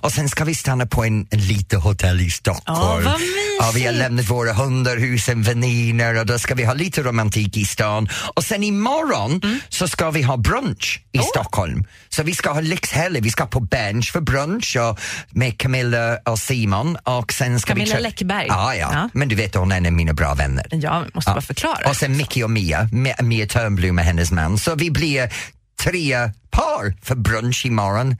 Och 0.00 0.12
sen 0.12 0.28
ska 0.28 0.44
vi 0.44 0.54
stanna 0.54 0.86
på 0.86 1.04
en, 1.04 1.26
en 1.30 1.40
litet 1.40 1.82
hotell 1.82 2.20
i 2.20 2.30
Stockholm. 2.30 3.04
Mysigt. 3.04 3.22
Ja, 3.60 3.70
vi 3.74 3.86
har 3.86 3.92
lämnat 3.92 4.30
våra 4.30 4.52
hundar, 4.52 4.96
husen, 4.96 5.42
vänner 5.42 6.14
och 6.20 6.26
då 6.26 6.38
ska 6.38 6.54
vi 6.54 6.64
ha 6.64 6.74
lite 6.74 7.02
romantik 7.02 7.56
i 7.56 7.64
stan. 7.64 8.08
Och 8.34 8.44
sen 8.44 8.62
imorgon 8.62 9.40
Mm. 9.42 9.60
så 9.68 9.88
ska 9.88 10.10
vi 10.10 10.22
ha 10.22 10.36
brunch 10.36 11.02
i 11.12 11.18
Stockholm. 11.18 11.84
Så 12.08 12.22
vi 12.22 12.34
ska 12.34 12.50
ha 12.52 12.60
lyxhelg, 12.60 13.20
vi 13.20 13.30
ska 13.30 13.46
på 13.46 13.60
bench 13.60 14.12
för 14.12 14.20
brunch 14.20 14.76
och 14.76 15.00
med 15.30 15.58
Camilla 15.58 16.18
och 16.26 16.38
Simon 16.38 16.96
och 17.04 17.32
sen 17.32 17.60
ska 17.60 17.68
Camilla 17.72 17.96
vi... 17.96 18.02
Läckberg. 18.02 18.46
Ja, 18.48 18.74
ja, 18.74 18.90
Ja. 18.92 19.08
men 19.12 19.28
du 19.28 19.34
vet 19.36 19.54
hon 19.54 19.72
är 19.72 19.76
en 19.76 19.86
av 19.86 19.92
mina 19.92 20.12
bra 20.12 20.34
vänner. 20.34 20.66
Ja, 20.70 21.04
måste 21.14 21.30
bara 21.30 21.40
förklara. 21.40 21.88
Och 21.88 21.96
sen 21.96 22.16
Mickey 22.16 22.42
och 22.42 22.50
Mia, 22.50 22.82
Mi- 22.92 23.22
Mia 23.22 23.46
Törnblom 23.48 23.98
och 23.98 24.04
hennes 24.04 24.30
man. 24.30 24.58
Så 24.58 24.74
vi 24.74 24.90
blir 24.90 25.32
tre 25.84 26.30
par 26.50 26.94
för 27.02 27.14
brunch 27.14 27.66
imorgon. 27.66 28.16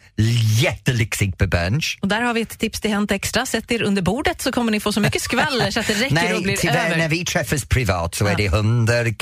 Jättelyxigt 0.63 1.39
på 1.39 1.47
brunch. 1.47 1.99
Och 2.03 2.09
där 2.09 2.23
har 2.23 2.35
vi 2.35 2.41
ett 2.41 2.59
tips 2.59 2.81
till 2.81 2.91
Hänt 2.91 3.11
Extra. 3.13 3.47
Sätt 3.47 3.71
er 3.73 3.83
under 3.83 4.03
bordet 4.03 4.43
så 4.43 4.53
kommer 4.53 4.73
ni 4.73 4.81
få 4.81 4.93
så 4.93 5.01
mycket 5.01 5.23
skvaller 5.23 5.71
så 5.71 5.81
att 5.81 5.87
det 5.87 5.95
räcker 5.95 6.07
och 6.07 6.13
Nej, 6.33 6.43
blir 6.43 6.57
tyvärr 6.57 6.87
över. 6.87 6.97
när 6.97 7.09
vi 7.09 7.25
träffas 7.25 7.65
privat 7.65 8.15
så 8.15 8.25
Ja. 8.25 8.31
är 8.31 8.37
det 8.37 8.49
hundar, 8.49 9.15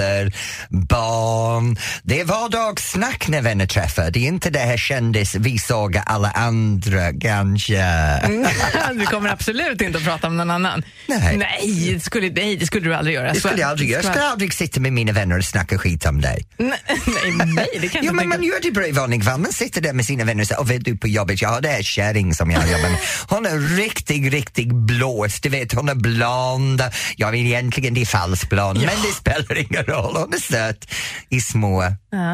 katter, 0.00 0.32
barn. 0.68 1.76
Det 2.02 2.20
är 2.20 2.24
vardagssnack 2.24 3.28
när 3.28 3.42
vänner 3.42 3.66
träffar. 3.66 4.10
Det 4.10 4.18
är 4.18 4.28
inte 4.28 4.50
det 4.50 4.58
här 4.58 4.76
kändis, 4.76 5.34
vi 5.34 5.58
såg 5.58 6.00
alla 6.06 6.30
andra 6.30 7.12
kanske. 7.20 7.84
du 8.94 9.06
kommer 9.06 9.30
absolut 9.30 9.80
inte 9.80 9.98
att 9.98 10.04
prata 10.04 10.26
om 10.26 10.36
någon 10.36 10.50
annan. 10.50 10.82
Nej. 11.06 11.36
Nej, 11.36 11.92
det 11.94 12.00
skulle, 12.00 12.30
nej, 12.30 12.56
det 12.56 12.66
skulle 12.66 12.88
du 12.88 12.94
aldrig 12.94 13.14
göra. 13.14 13.32
Det 13.32 13.40
skulle 13.40 13.60
jag 13.60 13.70
aldrig 13.70 13.90
göra. 13.90 14.02
Jag 14.02 14.12
skulle 14.12 14.26
aldrig 14.26 14.54
sitta 14.54 14.80
med 14.80 14.92
mina 14.92 15.12
vänner 15.12 15.38
och 15.38 15.44
snacka 15.44 15.78
skit 15.78 16.06
om 16.06 16.20
dig. 16.20 16.46
Nej, 16.58 16.76
nej, 17.46 17.68
det 17.80 17.88
kan 17.88 18.04
jag 18.04 18.10
Jo, 18.10 18.12
men 18.12 18.28
man 18.28 18.42
gör 18.42 18.60
det 18.62 19.16
i 19.16 19.22
fall. 19.22 19.40
Man 19.40 19.52
sitter 19.52 19.80
där 19.80 19.92
med 19.92 20.04
sina 20.04 20.24
vänner 20.24 20.42
och 20.42 20.48
säger, 20.48 20.60
och 20.60 20.70
vet 20.70 20.84
du 20.84 20.96
på 20.96 21.08
jobbet, 21.08 21.42
jag 21.42 21.48
har 21.48 21.60
det 21.60 21.68
här 21.68 21.82
kärring 21.82 22.34
som 22.34 22.50
jag 22.50 22.70
jobbar 22.70 22.88
med. 22.88 22.98
Hon 23.28 23.46
är 23.46 23.76
riktigt, 23.76 24.32
riktigt 24.32 24.72
blåst. 24.72 25.42
Du 25.42 25.48
vet, 25.48 25.72
hon 25.72 25.88
är 25.88 25.94
blond. 25.94 26.82
Ja, 27.16 27.30
men 27.30 27.40
egentligen 27.40 27.94
det 27.94 28.00
är 28.00 28.06
falskblond, 28.06 28.78
men 28.78 28.96
det 29.02 29.12
spelar 29.16 29.58
ingen 29.58 29.84
Hon 29.94 30.34
är 30.34 30.38
söt 30.38 30.90
i 31.28 31.40
små 31.40 31.84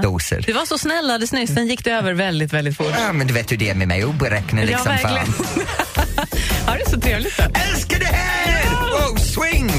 doser. 0.03 0.45
Du 0.47 0.53
var 0.53 0.67
så 0.67 0.79
snäll 0.79 1.11
alldeles 1.11 1.33
nyss, 1.33 1.55
sen 1.55 1.67
gick 1.67 1.85
det 1.85 1.91
över 1.91 2.13
väldigt, 2.13 2.53
väldigt 2.53 2.77
fort. 2.77 2.87
Ja, 2.99 3.13
men 3.13 3.27
du 3.27 3.35
vet 3.35 3.53
hur 3.53 3.57
det 3.57 3.71
är 3.71 3.75
med 3.75 3.89
mig, 3.89 4.05
oberäknelig 4.05 4.73
Ja, 4.73 4.79
som 4.79 4.87
verkligen. 4.93 5.27
fan. 5.33 6.27
ja, 6.67 6.75
det 6.85 6.91
så 6.91 7.01
trevligt. 7.01 7.37
Då. 7.37 7.45
Älskar 7.73 7.99
det 7.99 8.05
här! 8.07 9.19
Swing! 9.19 9.71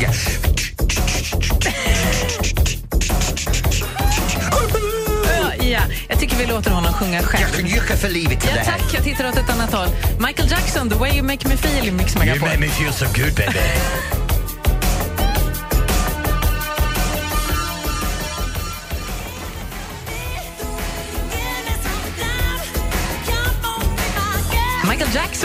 Ja, 5.40 5.54
ja, 5.66 5.80
jag 6.10 6.20
tycker 6.20 6.36
vi 6.38 6.46
låter 6.46 6.72
honom 6.72 6.94
sjunga 6.94 7.22
själv. 7.24 7.42
Jag 7.50 7.60
kan 7.60 7.68
jucka 7.68 7.98
för 7.98 8.10
livet 8.10 8.40
till 8.42 8.50
Ja, 8.50 8.56
det 8.56 8.72
här. 8.72 8.80
tack, 8.80 8.94
jag 8.94 9.04
tittar 9.04 9.30
åt 9.30 9.38
ett 9.38 9.50
annat 9.50 9.74
håll. 9.74 9.88
Michael 10.20 10.50
Jackson, 10.52 10.90
The 10.90 10.96
way 10.96 11.12
you 11.18 11.22
make 11.24 11.48
me 11.48 11.58
feel 11.58 11.88
i 11.88 11.92
Mix 11.92 12.16
Megapol. 12.18 12.50
me 12.60 12.68
feel 12.68 12.94
so 12.94 13.06
good 13.06 13.36
baby. 13.36 13.60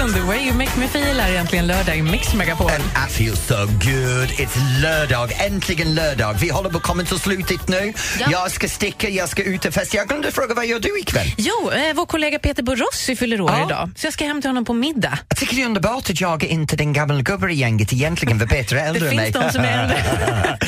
Jackson, 0.02 0.20
The 0.22 0.26
way 0.26 0.46
you 0.46 0.54
make 0.54 0.78
me 0.78 0.88
feel 0.88 1.20
är 1.20 1.28
egentligen 1.28 1.66
lördag 1.66 1.96
i 1.96 2.02
Mix 2.02 2.34
Megapol. 2.34 2.70
And 2.70 2.82
I 3.08 3.12
feel 3.12 3.36
so 3.36 3.56
good. 3.66 4.28
It's 4.28 4.80
lördag, 4.82 5.32
äntligen 5.46 5.94
lördag. 5.94 6.36
Vi 6.40 6.48
håller 6.48 6.70
på 6.70 6.76
att 6.76 6.82
komma 6.82 7.02
till 7.02 7.18
slutet 7.18 7.68
nu. 7.68 7.92
Ja. 8.20 8.26
Jag 8.30 8.50
ska 8.50 8.68
sticka, 8.68 9.08
jag 9.08 9.28
ska 9.28 9.42
ut 9.42 9.64
och 9.64 9.74
festa. 9.74 9.96
Jag 9.96 10.08
glömde 10.08 10.32
fråga, 10.32 10.54
vad 10.54 10.66
gör 10.66 10.80
du 10.80 11.00
ikväll? 11.00 11.34
Jo, 11.36 11.70
eh, 11.70 11.94
vår 11.94 12.06
kollega 12.06 12.38
Peter 12.38 12.62
Borossi 12.62 13.16
fyller 13.16 13.40
år 13.40 13.50
Ja. 13.50 13.66
idag, 13.66 13.90
så 13.96 14.06
jag 14.06 14.12
ska 14.14 14.24
hem 14.24 14.40
till 14.40 14.48
honom 14.50 14.64
på 14.64 14.72
middag. 14.72 15.18
Jag 15.28 15.38
tycker 15.38 15.56
det 15.56 15.62
är 15.62 15.66
underbart 15.66 16.10
att 16.10 16.20
jag 16.20 16.44
är 16.44 16.48
inte 16.48 16.76
den 16.76 16.92
gamla 16.92 17.20
gubben 17.22 17.50
i 17.50 17.54
gänget 17.54 17.92
egentligen, 17.92 18.38
för 18.38 18.46
Peter 18.46 18.76
är 18.76 18.84
äldre 18.88 19.04
än 19.04 19.10
finns 19.10 19.34
mig. 19.34 19.42
de 19.46 19.52
som 19.52 19.64
är 19.64 19.82
äldre. 19.82 20.04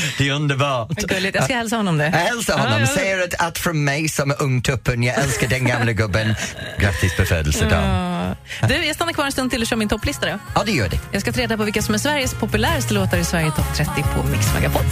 det 0.18 0.28
är 0.28 0.32
underbart. 0.32 0.88
Gulligt. 0.90 1.34
Jag 1.34 1.44
ska 1.44 1.54
hälsa 1.54 1.76
honom 1.76 1.98
det. 1.98 2.04
Jag 2.04 2.12
hälsar 2.12 2.58
honom, 2.58 2.80
ja. 2.80 2.86
säger 2.86 3.24
att, 3.24 3.34
att 3.48 3.58
från 3.58 3.84
mig 3.84 4.08
som 4.08 4.30
är 4.30 4.42
ungtuppen, 4.42 5.02
jag 5.02 5.18
älskar 5.18 5.48
den 5.48 5.66
gamla 5.66 5.92
gubben. 5.92 6.34
Grattis 6.78 7.16
på 7.16 7.24
födelsedagen. 7.24 8.13
Du, 8.68 8.86
jag 8.86 8.94
stannar 8.96 9.12
kvar 9.12 9.24
en 9.24 9.32
stund 9.32 9.50
till 9.50 9.60
och 9.60 9.66
kör 9.66 9.76
min 9.76 9.88
topplista. 9.88 10.26
Då. 10.26 10.38
Ja, 10.54 10.62
det 10.66 10.72
gör 10.72 10.88
det. 10.88 10.98
Jag 11.12 11.20
ska 11.22 11.32
ta 11.32 11.40
reda 11.40 11.56
på 11.56 11.64
vilka 11.64 11.82
som 11.82 11.94
är 11.94 11.98
Sveriges 11.98 12.34
populäraste 12.34 12.94
låtar 12.94 13.18
i 13.18 13.24
Sverige 13.24 13.50
topp 13.50 13.74
30 13.76 13.90
på 14.16 14.28
Mix 14.28 14.54
Megapol. 14.54 14.82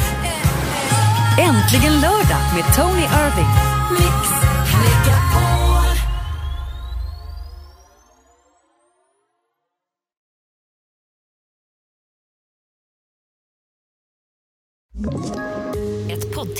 Äntligen 1.38 2.00
lördag 2.00 2.42
med 2.54 2.74
Tony 2.76 3.02
Irving. 3.02 3.52
Ett 4.86 5.31